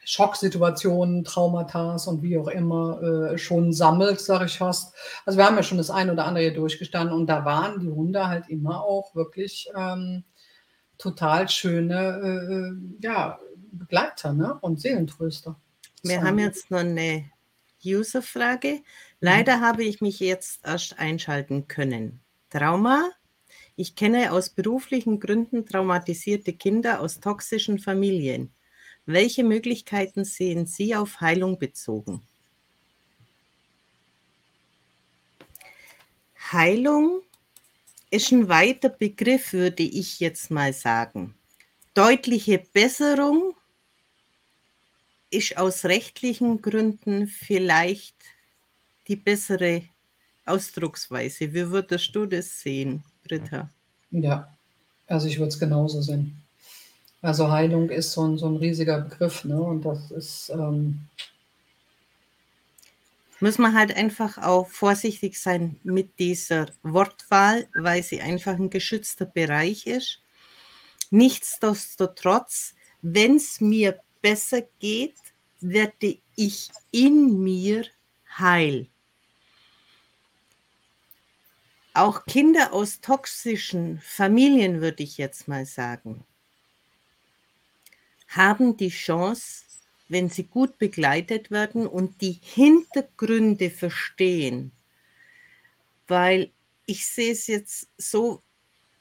[0.09, 4.95] Schocksituationen, Traumata und wie auch immer äh, schon sammelt, sage ich fast.
[5.23, 7.91] Also wir haben ja schon das ein oder andere hier durchgestanden und da waren die
[7.91, 10.23] Hunde halt immer auch wirklich ähm,
[10.97, 13.39] total schöne äh, äh ja,
[13.71, 14.57] Begleiter ne?
[14.61, 15.55] und Seelentröster.
[16.01, 16.25] Wir so.
[16.25, 17.29] haben jetzt noch eine
[17.85, 18.77] User-Frage.
[18.77, 18.83] Mhm.
[19.19, 19.61] Leider mhm.
[19.61, 22.19] habe ich mich jetzt erst einschalten können.
[22.49, 23.11] Trauma.
[23.75, 28.51] Ich kenne aus beruflichen Gründen traumatisierte Kinder aus toxischen Familien.
[29.11, 32.21] Welche Möglichkeiten sehen Sie auf Heilung bezogen?
[36.51, 37.23] Heilung
[38.11, 41.33] ist ein weiter Begriff, würde ich jetzt mal sagen.
[41.95, 43.55] Deutliche Besserung
[45.31, 48.15] ist aus rechtlichen Gründen vielleicht
[49.07, 49.85] die bessere
[50.45, 51.51] Ausdrucksweise.
[51.51, 53.71] Wie würdest du das sehen, Britta?
[54.11, 54.55] Ja,
[55.07, 56.43] also ich würde es genauso sehen.
[57.21, 59.61] Also Heilung ist so ein, so ein riesiger Begriff, ne?
[59.61, 60.49] Und das ist.
[60.49, 61.07] Ähm
[63.41, 69.25] muss man halt einfach auch vorsichtig sein mit dieser Wortwahl, weil sie einfach ein geschützter
[69.25, 70.21] Bereich ist.
[71.09, 75.15] Nichtsdestotrotz, wenn es mir besser geht,
[75.61, 77.85] werde ich in mir
[78.37, 78.87] heil.
[81.93, 86.23] Auch Kinder aus toxischen Familien, würde ich jetzt mal sagen,
[88.29, 89.63] haben die Chance,
[90.07, 94.71] wenn sie gut begleitet werden und die Hintergründe verstehen,
[96.07, 96.51] weil
[96.85, 98.41] ich sehe es jetzt so,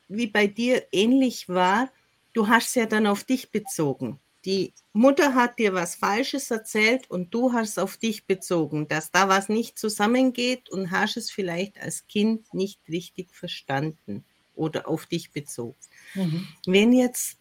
[0.08, 1.90] wie bei dir ähnlich war,
[2.34, 7.10] du hast es ja dann auf dich bezogen die Mutter hat dir was Falsches erzählt
[7.10, 11.78] und du hast auf dich bezogen, dass da was nicht zusammengeht und hast es vielleicht
[11.80, 14.24] als Kind nicht richtig verstanden
[14.54, 15.76] oder auf dich bezogen.
[16.14, 16.48] Mhm.
[16.66, 17.38] Wenn jetzt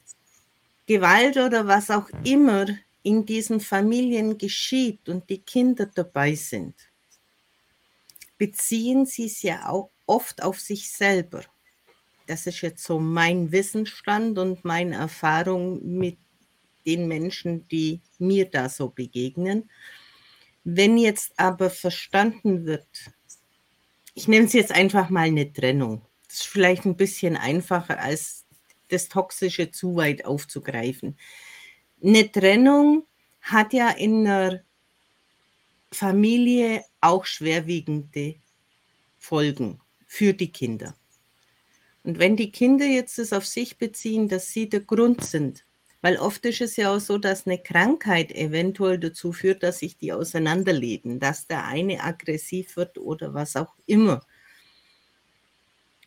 [0.88, 2.66] Gewalt oder was auch immer
[3.04, 6.76] in diesen Familien geschieht und die Kinder dabei sind,
[8.38, 11.44] beziehen sie es ja auch oft auf sich selber.
[12.26, 16.18] Das ist jetzt so mein Wissensstand und meine Erfahrung mit
[16.86, 19.70] den Menschen, die mir da so begegnen.
[20.64, 22.88] Wenn jetzt aber verstanden wird,
[24.14, 26.02] ich nenne es jetzt einfach mal eine Trennung.
[26.28, 28.47] Das ist vielleicht ein bisschen einfacher als
[28.90, 31.18] das Toxische zu weit aufzugreifen.
[32.04, 33.06] Eine Trennung
[33.42, 34.62] hat ja in einer
[35.92, 38.36] Familie auch schwerwiegende
[39.18, 40.96] Folgen für die Kinder.
[42.04, 45.66] Und wenn die Kinder jetzt es auf sich beziehen, dass sie der Grund sind,
[46.02, 49.98] weil oft ist es ja auch so, dass eine Krankheit eventuell dazu führt, dass sich
[49.98, 54.22] die auseinanderleben, dass der eine aggressiv wird oder was auch immer.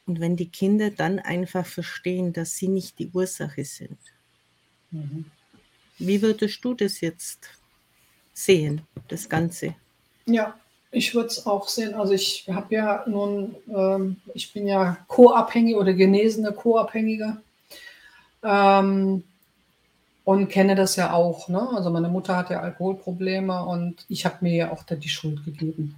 [0.06, 3.98] Und wenn die Kinder dann einfach verstehen, dass sie nicht die Ursache sind.
[4.90, 5.26] Mhm.
[5.98, 7.48] Wie würdest du das jetzt
[8.32, 9.74] sehen, das Ganze?
[10.26, 10.58] Ja,
[10.90, 11.94] ich würde es auch sehen.
[11.94, 17.36] Also ich habe ja nun, ähm, ich bin ja co-abhängig oder genesene Co-Abhängige.
[18.42, 19.22] Ähm,
[20.24, 21.48] und kenne das ja auch.
[21.48, 21.68] Ne?
[21.74, 25.96] Also meine Mutter hatte Alkoholprobleme und ich habe mir ja auch da die Schuld gegeben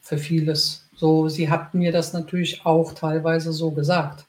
[0.00, 0.87] für vieles.
[0.98, 4.26] So, sie hat mir das natürlich auch teilweise so gesagt.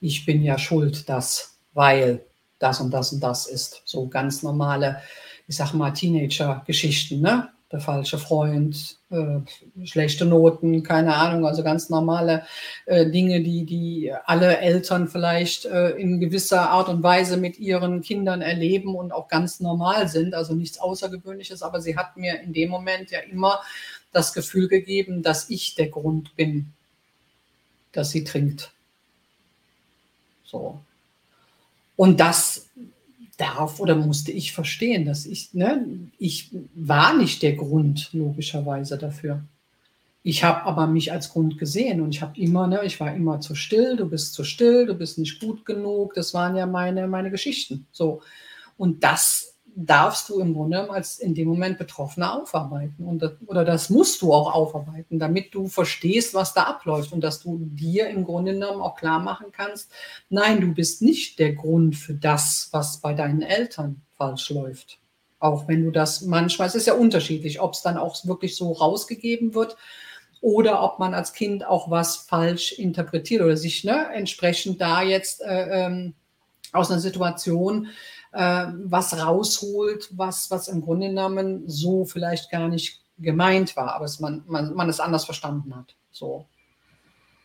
[0.00, 2.24] Ich bin ja schuld, das, weil
[2.58, 3.82] das und das und das ist.
[3.84, 5.00] So ganz normale,
[5.46, 7.48] ich sag mal, Teenager-Geschichten, ne?
[7.70, 12.42] der falsche Freund, äh, schlechte Noten, keine Ahnung, also ganz normale
[12.84, 18.02] äh, Dinge, die, die alle Eltern vielleicht äh, in gewisser Art und Weise mit ihren
[18.02, 22.52] Kindern erleben und auch ganz normal sind, also nichts Außergewöhnliches, aber sie hat mir in
[22.52, 23.60] dem Moment ja immer
[24.12, 26.72] das Gefühl gegeben, dass ich der Grund bin,
[27.92, 28.72] dass sie trinkt.
[30.44, 30.80] So.
[31.96, 32.68] Und das
[33.36, 35.86] darf oder musste ich verstehen, dass ich, ne,
[36.18, 39.42] ich war nicht der Grund logischerweise dafür.
[40.22, 43.40] Ich habe aber mich als Grund gesehen und ich habe immer, ne, ich war immer
[43.40, 46.14] zu still, du bist zu still, du bist nicht gut genug.
[46.14, 47.86] Das waren ja meine, meine Geschichten.
[47.90, 48.22] So.
[48.76, 53.04] Und das darfst du im Grunde als in dem Moment Betroffener aufarbeiten.
[53.04, 57.40] Und oder das musst du auch aufarbeiten, damit du verstehst, was da abläuft und dass
[57.40, 59.90] du dir im Grunde genommen auch klar machen kannst,
[60.28, 64.98] nein, du bist nicht der Grund für das, was bei deinen Eltern falsch läuft.
[65.38, 68.72] Auch wenn du das manchmal, es ist ja unterschiedlich, ob es dann auch wirklich so
[68.72, 69.76] rausgegeben wird
[70.40, 75.40] oder ob man als Kind auch was falsch interpretiert oder sich ne, entsprechend da jetzt
[75.40, 76.14] äh, ähm,
[76.72, 77.88] aus einer Situation
[78.32, 84.06] äh, was rausholt, was, was im Grunde genommen so vielleicht gar nicht gemeint war, aber
[84.06, 85.94] es man, man, man es anders verstanden hat.
[86.10, 86.46] So.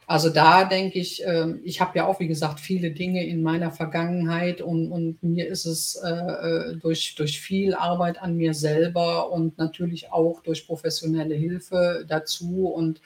[0.09, 3.71] Also da denke ich, äh, ich habe ja auch, wie gesagt, viele Dinge in meiner
[3.71, 9.29] Vergangenheit und, und mir ist es äh, äh, durch, durch viel Arbeit an mir selber
[9.29, 13.01] und natürlich auch durch professionelle Hilfe dazu und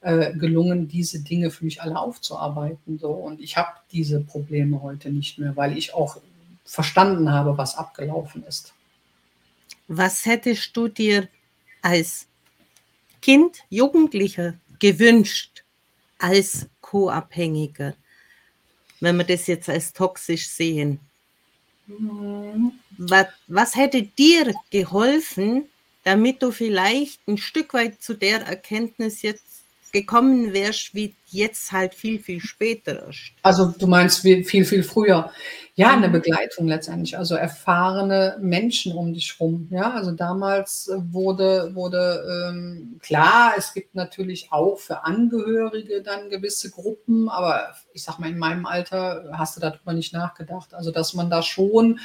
[0.00, 2.98] äh, gelungen, diese Dinge für mich alle aufzuarbeiten.
[2.98, 3.10] So.
[3.10, 6.16] Und ich habe diese Probleme heute nicht mehr, weil ich auch
[6.70, 8.72] verstanden habe, was abgelaufen ist.
[9.88, 11.28] Was hättest du dir
[11.82, 12.28] als
[13.20, 15.64] Kind, Jugendlicher gewünscht
[16.18, 17.94] als Co-Abhängiger,
[19.00, 21.00] wenn wir das jetzt als toxisch sehen?
[21.86, 22.72] Mhm.
[22.98, 25.64] Was, was hätte dir geholfen,
[26.04, 31.94] damit du vielleicht ein Stück weit zu der Erkenntnis jetzt gekommen wärst, wie jetzt halt
[31.94, 33.32] viel, viel später ist.
[33.42, 35.30] Also du meinst viel, viel früher.
[35.74, 39.68] Ja, eine Begleitung letztendlich, also erfahrene Menschen um dich rum.
[39.70, 46.70] Ja, also damals wurde, wurde ähm, klar, es gibt natürlich auch für Angehörige dann gewisse
[46.70, 50.74] Gruppen, aber ich sag mal, in meinem Alter hast du darüber nicht nachgedacht.
[50.74, 52.00] Also dass man da schon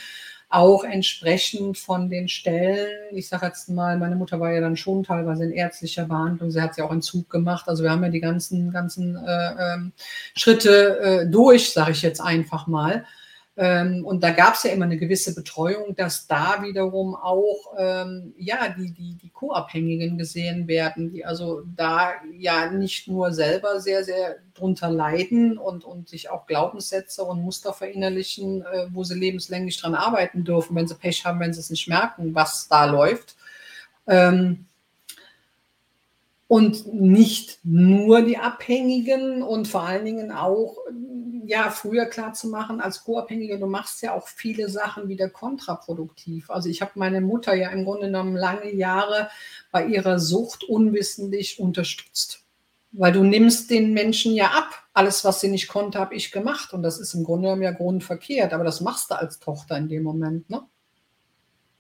[0.50, 5.04] auch entsprechend von den Stellen, ich sage jetzt mal, meine Mutter war ja dann schon
[5.04, 8.10] teilweise in ärztlicher Behandlung, sie hat ja auch einen Zug gemacht, also wir haben ja
[8.10, 9.78] die ganzen, ganzen äh, äh,
[10.36, 13.06] Schritte äh, durch, sage ich jetzt einfach mal.
[13.58, 18.34] Ähm, und da gab es ja immer eine gewisse Betreuung, dass da wiederum auch ähm,
[18.38, 24.04] ja, die, die, die Co-Abhängigen gesehen werden, die also da ja nicht nur selber sehr,
[24.04, 29.80] sehr drunter leiden und, und sich auch Glaubenssätze und Muster verinnerlichen, äh, wo sie lebenslänglich
[29.80, 33.38] dran arbeiten dürfen, wenn sie Pech haben, wenn sie es nicht merken, was da läuft.
[34.06, 34.66] Ähm,
[36.48, 40.78] und nicht nur die Abhängigen und vor allen Dingen auch
[41.48, 46.50] ja, früher klar zu machen, als Co-Abhängige, du machst ja auch viele Sachen wieder kontraproduktiv.
[46.50, 49.30] Also ich habe meine Mutter ja im Grunde genommen lange Jahre
[49.72, 52.44] bei ihrer Sucht unwissentlich unterstützt.
[52.92, 54.84] Weil du nimmst den Menschen ja ab.
[54.94, 56.74] Alles, was sie nicht konnte, habe ich gemacht.
[56.74, 58.54] Und das ist im Grunde genommen ja grundverkehrt.
[58.54, 60.50] Aber das machst du als Tochter in dem Moment.
[60.50, 60.62] Ne?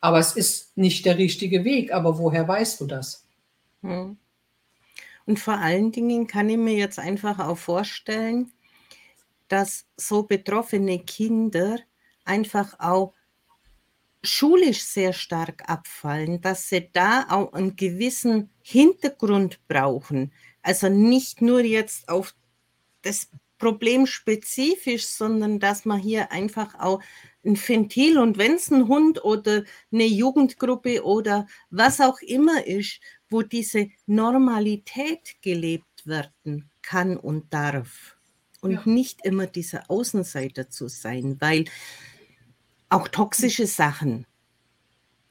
[0.01, 1.93] Aber es ist nicht der richtige Weg.
[1.93, 3.25] Aber woher weißt du das?
[3.81, 4.17] Hm.
[5.25, 8.51] Und vor allen Dingen kann ich mir jetzt einfach auch vorstellen,
[9.47, 11.79] dass so betroffene Kinder
[12.23, 13.13] einfach auch
[14.23, 20.31] schulisch sehr stark abfallen, dass sie da auch einen gewissen Hintergrund brauchen.
[20.61, 22.33] Also nicht nur jetzt auf
[23.03, 27.01] das Problem spezifisch, sondern dass man hier einfach auch
[27.45, 32.99] ein Ventil und wenn es ein Hund oder eine Jugendgruppe oder was auch immer ist,
[33.29, 38.14] wo diese Normalität gelebt werden kann und darf
[38.61, 38.81] und ja.
[38.85, 41.65] nicht immer dieser Außenseiter zu sein, weil
[42.89, 44.25] auch toxische Sachen.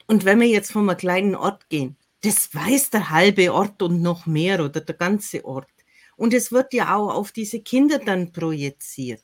[0.07, 4.01] Und wenn wir jetzt von einem kleinen Ort gehen, das weiß der halbe Ort und
[4.01, 5.69] noch mehr oder der ganze Ort.
[6.15, 9.23] Und es wird ja auch auf diese Kinder dann projiziert.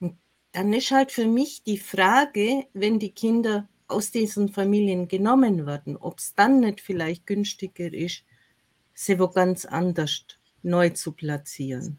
[0.00, 0.18] Und
[0.52, 5.96] dann ist halt für mich die Frage, wenn die Kinder aus diesen Familien genommen werden,
[5.96, 8.24] ob es dann nicht vielleicht günstiger ist,
[8.94, 10.24] sie wo ganz anders
[10.62, 11.98] neu zu platzieren.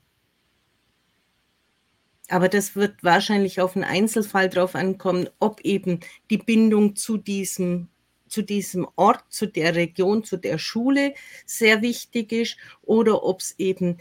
[2.30, 6.00] Aber das wird wahrscheinlich auf einen Einzelfall drauf ankommen, ob eben
[6.30, 7.90] die Bindung zu diesem,
[8.28, 11.14] zu diesem Ort, zu der Region, zu der Schule
[11.46, 13.98] sehr wichtig ist oder ob es eben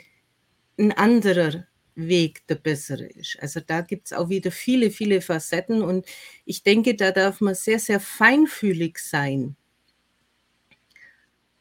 [0.78, 3.38] ein anderer Weg der bessere ist.
[3.40, 6.06] Also da gibt es auch wieder viele, viele Facetten und
[6.44, 9.56] ich denke, da darf man sehr, sehr feinfühlig sein,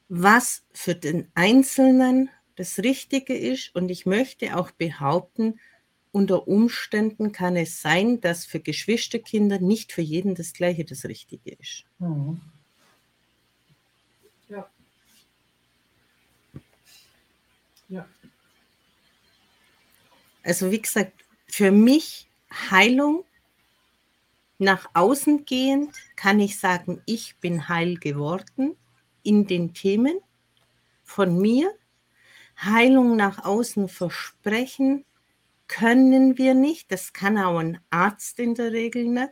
[0.07, 3.73] was für den Einzelnen das Richtige ist.
[3.75, 5.59] Und ich möchte auch behaupten,
[6.11, 11.51] unter Umständen kann es sein, dass für Geschwisterkinder nicht für jeden das Gleiche das Richtige
[11.51, 11.85] ist.
[11.99, 12.41] Mhm.
[14.49, 14.69] Ja.
[17.87, 18.07] Ja.
[20.43, 21.13] Also wie gesagt,
[21.47, 23.23] für mich Heilung
[24.57, 28.75] nach außen gehend kann ich sagen, ich bin heil geworden
[29.23, 30.19] in den Themen
[31.03, 31.73] von mir
[32.59, 35.05] Heilung nach außen versprechen
[35.71, 36.91] können wir nicht.
[36.91, 39.31] Das kann auch ein Arzt in der Regel nicht.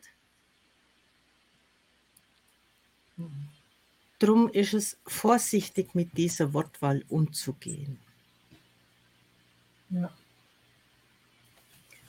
[4.20, 8.00] Drum ist es vorsichtig, mit dieser Wortwahl umzugehen.
[9.90, 10.12] Ja.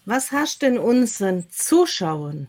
[0.04, 2.48] Was hast denn unseren Zuschauern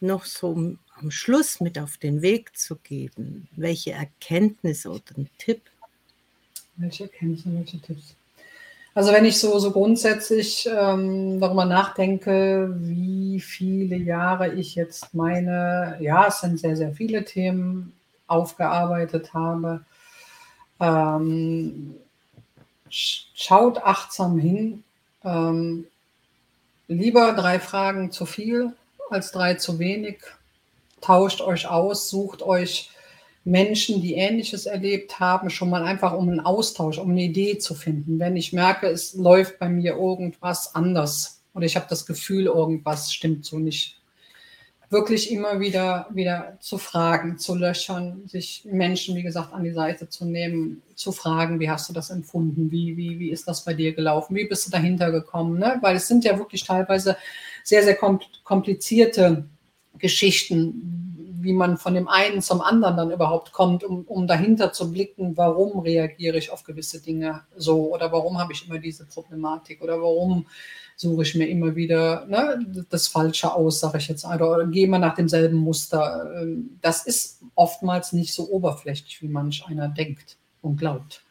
[0.00, 3.48] noch so am Schluss mit auf den Weg zu geben?
[3.52, 5.62] Welche Erkenntnisse oder ein Tipp?
[6.76, 8.16] Welche Erkenntnisse, welche Tipps?
[8.96, 15.98] Also wenn ich so, so grundsätzlich ähm, darüber nachdenke, wie viele Jahre ich jetzt meine,
[16.00, 17.92] ja, es sind sehr, sehr viele Themen
[18.26, 19.84] aufgearbeitet habe,
[20.80, 21.94] ähm,
[22.88, 24.82] schaut achtsam hin.
[25.22, 25.84] Ähm,
[26.88, 28.72] lieber drei Fragen zu viel
[29.10, 30.20] als drei zu wenig.
[31.02, 32.88] Tauscht euch aus, sucht euch
[33.46, 37.74] Menschen, die Ähnliches erlebt haben, schon mal einfach um einen Austausch, um eine Idee zu
[37.74, 38.18] finden.
[38.18, 43.12] Wenn ich merke, es läuft bei mir irgendwas anders oder ich habe das Gefühl, irgendwas
[43.12, 44.00] stimmt so nicht.
[44.90, 50.08] Wirklich immer wieder, wieder zu fragen, zu löchern, sich Menschen, wie gesagt, an die Seite
[50.08, 53.74] zu nehmen, zu fragen, wie hast du das empfunden, wie, wie, wie ist das bei
[53.74, 55.78] dir gelaufen, wie bist du dahinter gekommen, ne?
[55.82, 57.16] weil es sind ja wirklich teilweise
[57.62, 57.96] sehr, sehr
[58.44, 59.44] komplizierte
[59.98, 61.06] Geschichten,
[61.40, 65.36] wie man von dem einen zum anderen dann überhaupt kommt, um, um dahinter zu blicken,
[65.36, 70.00] warum reagiere ich auf gewisse Dinge so oder warum habe ich immer diese Problematik oder
[70.00, 70.46] warum
[70.96, 74.98] suche ich mir immer wieder ne, das Falsche aus, sage ich jetzt, oder gehe immer
[74.98, 76.30] nach demselben Muster.
[76.40, 81.22] Ähm, das ist oftmals nicht so oberflächlich, wie manch einer denkt und glaubt.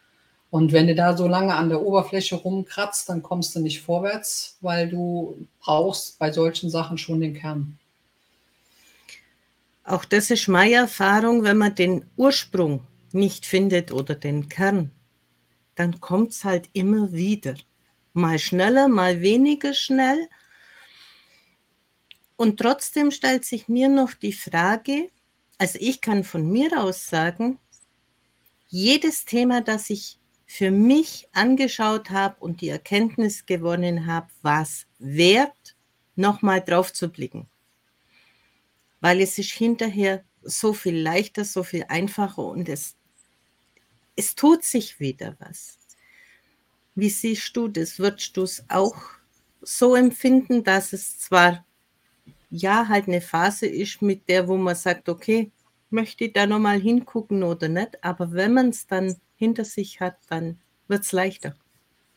[0.52, 4.58] Und wenn du da so lange an der Oberfläche rumkratzt, dann kommst du nicht vorwärts,
[4.62, 7.78] weil du brauchst bei solchen Sachen schon den Kern.
[9.88, 14.90] Auch das ist meine Erfahrung, wenn man den Ursprung nicht findet oder den Kern,
[15.76, 17.54] dann kommt es halt immer wieder.
[18.14, 20.28] Mal schneller, mal weniger schnell.
[22.36, 25.12] Und trotzdem stellt sich mir noch die Frage,
[25.60, 27.60] also ich kann von mir aus sagen,
[28.68, 34.88] jedes Thema, das ich für mich angeschaut habe und die Erkenntnis gewonnen habe, war es
[34.98, 35.76] wert,
[36.16, 37.48] nochmal drauf zu blicken
[39.06, 42.96] weil es ist hinterher so viel leichter, so viel einfacher und es,
[44.16, 45.78] es tut sich wieder was.
[46.96, 48.00] Wie siehst du das?
[48.00, 48.96] Würdest du es auch
[49.62, 51.64] so empfinden, dass es zwar
[52.50, 55.52] ja halt eine Phase ist, mit der, wo man sagt, okay,
[55.92, 60.18] möchte ich da nochmal hingucken oder nicht, aber wenn man es dann hinter sich hat,
[60.30, 61.56] dann wird es leichter.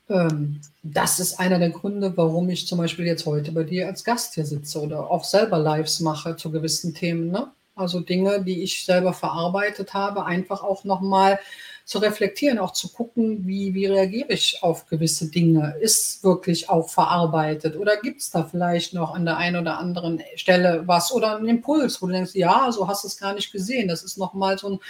[0.09, 4.05] Ähm, das ist einer der Gründe, warum ich zum Beispiel jetzt heute bei dir als
[4.05, 7.31] Gast hier sitze oder auch selber Lives mache zu gewissen Themen.
[7.31, 7.51] Ne?
[7.75, 11.39] Also Dinge, die ich selber verarbeitet habe, einfach auch nochmal
[11.85, 15.75] zu reflektieren, auch zu gucken, wie, wie reagiere ich auf gewisse Dinge.
[15.81, 20.21] Ist wirklich auch verarbeitet oder gibt es da vielleicht noch an der einen oder anderen
[20.37, 23.53] Stelle was oder einen Impuls, wo du denkst, ja, so hast du es gar nicht
[23.53, 23.89] gesehen.
[23.89, 24.81] Das ist nochmal so ein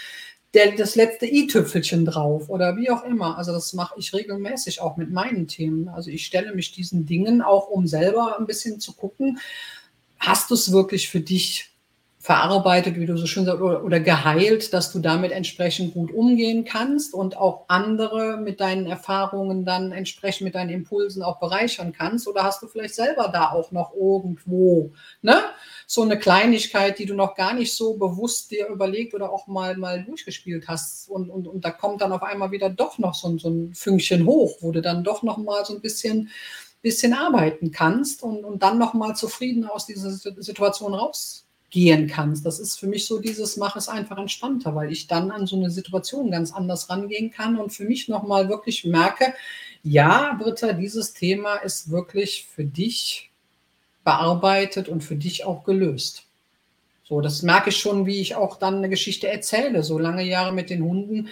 [0.55, 3.37] der, das letzte i-Tüpfelchen drauf oder wie auch immer.
[3.37, 5.89] Also das mache ich regelmäßig auch mit meinen Themen.
[5.89, 9.39] Also ich stelle mich diesen Dingen auch, um selber ein bisschen zu gucken,
[10.19, 11.71] hast du es wirklich für dich
[12.29, 16.67] verarbeitet, wie du so schön sagst, oder, oder, geheilt, dass du damit entsprechend gut umgehen
[16.67, 22.29] kannst und auch andere mit deinen Erfahrungen dann entsprechend mit deinen Impulsen auch bereichern kannst?
[22.29, 25.41] Oder hast du vielleicht selber da auch noch irgendwo ne,
[25.87, 29.79] so eine Kleinigkeit, die du noch gar nicht so bewusst dir überlegt oder auch mal,
[29.79, 33.39] mal durchgespielt hast und, und, und da kommt dann auf einmal wieder doch noch so,
[33.39, 36.29] so ein Fünkchen hoch, wo du dann doch noch mal so ein bisschen
[36.83, 42.47] bisschen arbeiten kannst und, und dann noch mal zufrieden aus dieser Situation raus gehen kannst.
[42.47, 45.57] Das ist für mich so dieses, mach es einfach entspannter, weil ich dann an so
[45.57, 49.35] eine Situation ganz anders rangehen kann und für mich nochmal wirklich merke,
[49.83, 53.31] ja, Britta, dieses Thema ist wirklich für dich
[54.03, 56.25] bearbeitet und für dich auch gelöst.
[57.05, 59.83] So, das merke ich schon, wie ich auch dann eine Geschichte erzähle.
[59.83, 61.29] So lange Jahre mit den Hunden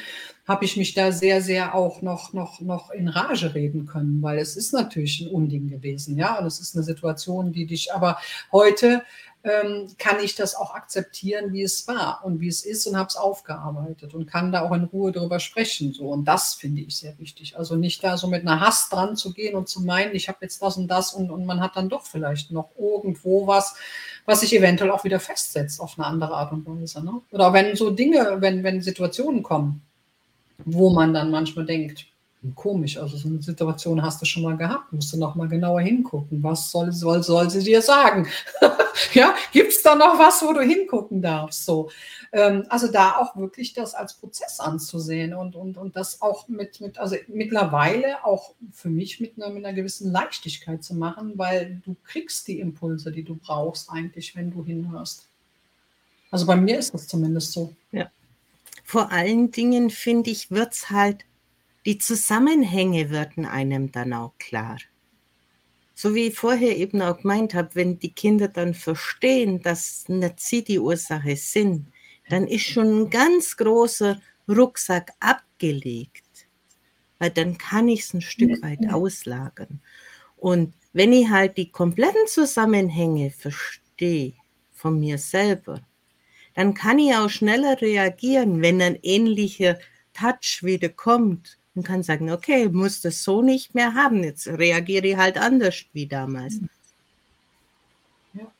[0.46, 4.38] habe ich mich da sehr, sehr auch noch, noch, noch in Rage reden können, weil
[4.38, 8.18] es ist natürlich ein Unding gewesen, ja, und es ist eine Situation, die dich aber
[8.52, 9.02] heute
[9.46, 13.08] ähm, kann ich das auch akzeptieren, wie es war und wie es ist und habe
[13.08, 15.92] es aufgearbeitet und kann da auch in Ruhe drüber sprechen.
[15.92, 16.08] So.
[16.08, 17.56] Und das finde ich sehr wichtig.
[17.56, 20.38] Also nicht da so mit einer Hass dran zu gehen und zu meinen, ich habe
[20.40, 23.76] jetzt das und das und, und man hat dann doch vielleicht noch irgendwo was,
[24.24, 27.04] was sich eventuell auch wieder festsetzt auf eine andere Art und Weise.
[27.04, 27.20] Ne?
[27.30, 29.82] Oder wenn so Dinge, wenn, wenn Situationen kommen,
[30.64, 32.06] wo man dann manchmal denkt,
[32.54, 35.80] komisch, also so eine Situation hast du schon mal gehabt, musst du noch mal genauer
[35.80, 36.42] hingucken.
[36.42, 38.26] Was soll, soll, soll sie dir sagen?
[39.14, 41.64] ja, gibt es da noch was, wo du hingucken darfst?
[41.64, 41.90] So.
[42.32, 46.80] Ähm, also da auch wirklich das als Prozess anzusehen und, und, und das auch mit,
[46.80, 51.80] mit, also mittlerweile auch für mich mit einer, mit einer gewissen Leichtigkeit zu machen, weil
[51.84, 55.26] du kriegst die Impulse, die du brauchst eigentlich, wenn du hinhörst.
[56.30, 57.74] Also bei mir ist das zumindest so.
[57.92, 58.10] Ja.
[58.84, 61.24] Vor allen Dingen, finde ich, wird es halt
[61.86, 64.78] die Zusammenhänge werden einem dann auch klar.
[65.94, 70.40] So wie ich vorher eben auch gemeint habe, wenn die Kinder dann verstehen, dass nicht
[70.40, 71.86] sie die Ursache sind,
[72.28, 76.24] dann ist schon ein ganz großer Rucksack abgelegt.
[77.20, 79.80] Weil dann kann ich es ein Stück weit auslagern.
[80.36, 84.34] Und wenn ich halt die kompletten Zusammenhänge verstehe
[84.72, 85.80] von mir selber,
[86.54, 89.78] dann kann ich auch schneller reagieren, wenn ein ähnlicher
[90.12, 94.24] Touch wieder kommt und kann sagen, okay, muss das so nicht mehr haben.
[94.24, 96.58] Jetzt reagiere ich halt anders wie damals.
[98.32, 98.50] Ja.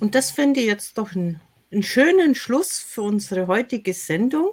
[0.00, 1.40] Und das finde ich jetzt doch einen,
[1.70, 4.50] einen schönen Schluss für unsere heutige Sendung.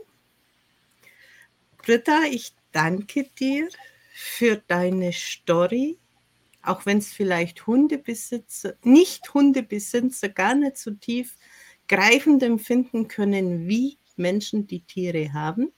[1.79, 3.67] Britta, ich danke dir
[4.13, 5.97] für deine Story,
[6.61, 11.37] auch wenn es vielleicht Hundebesitzer, nicht Hundebesitzer gar nicht so tief
[11.87, 15.73] greifend empfinden können, wie Menschen die Tiere haben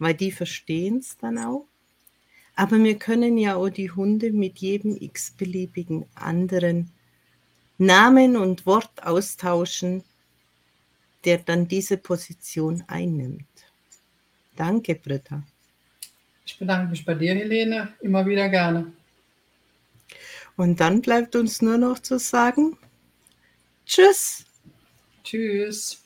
[0.00, 1.66] weil die verstehen es dann auch.
[2.56, 6.90] Aber wir können ja auch die Hunde mit jedem x-beliebigen anderen
[7.78, 10.02] Namen und Wort austauschen,
[11.24, 13.46] der dann diese Position einnimmt.
[14.56, 15.42] Danke, Britta.
[16.44, 18.92] Ich bedanke mich bei dir, Helene, immer wieder gerne.
[20.56, 22.76] Und dann bleibt uns nur noch zu sagen,
[23.86, 24.44] tschüss.
[25.24, 25.99] Tschüss.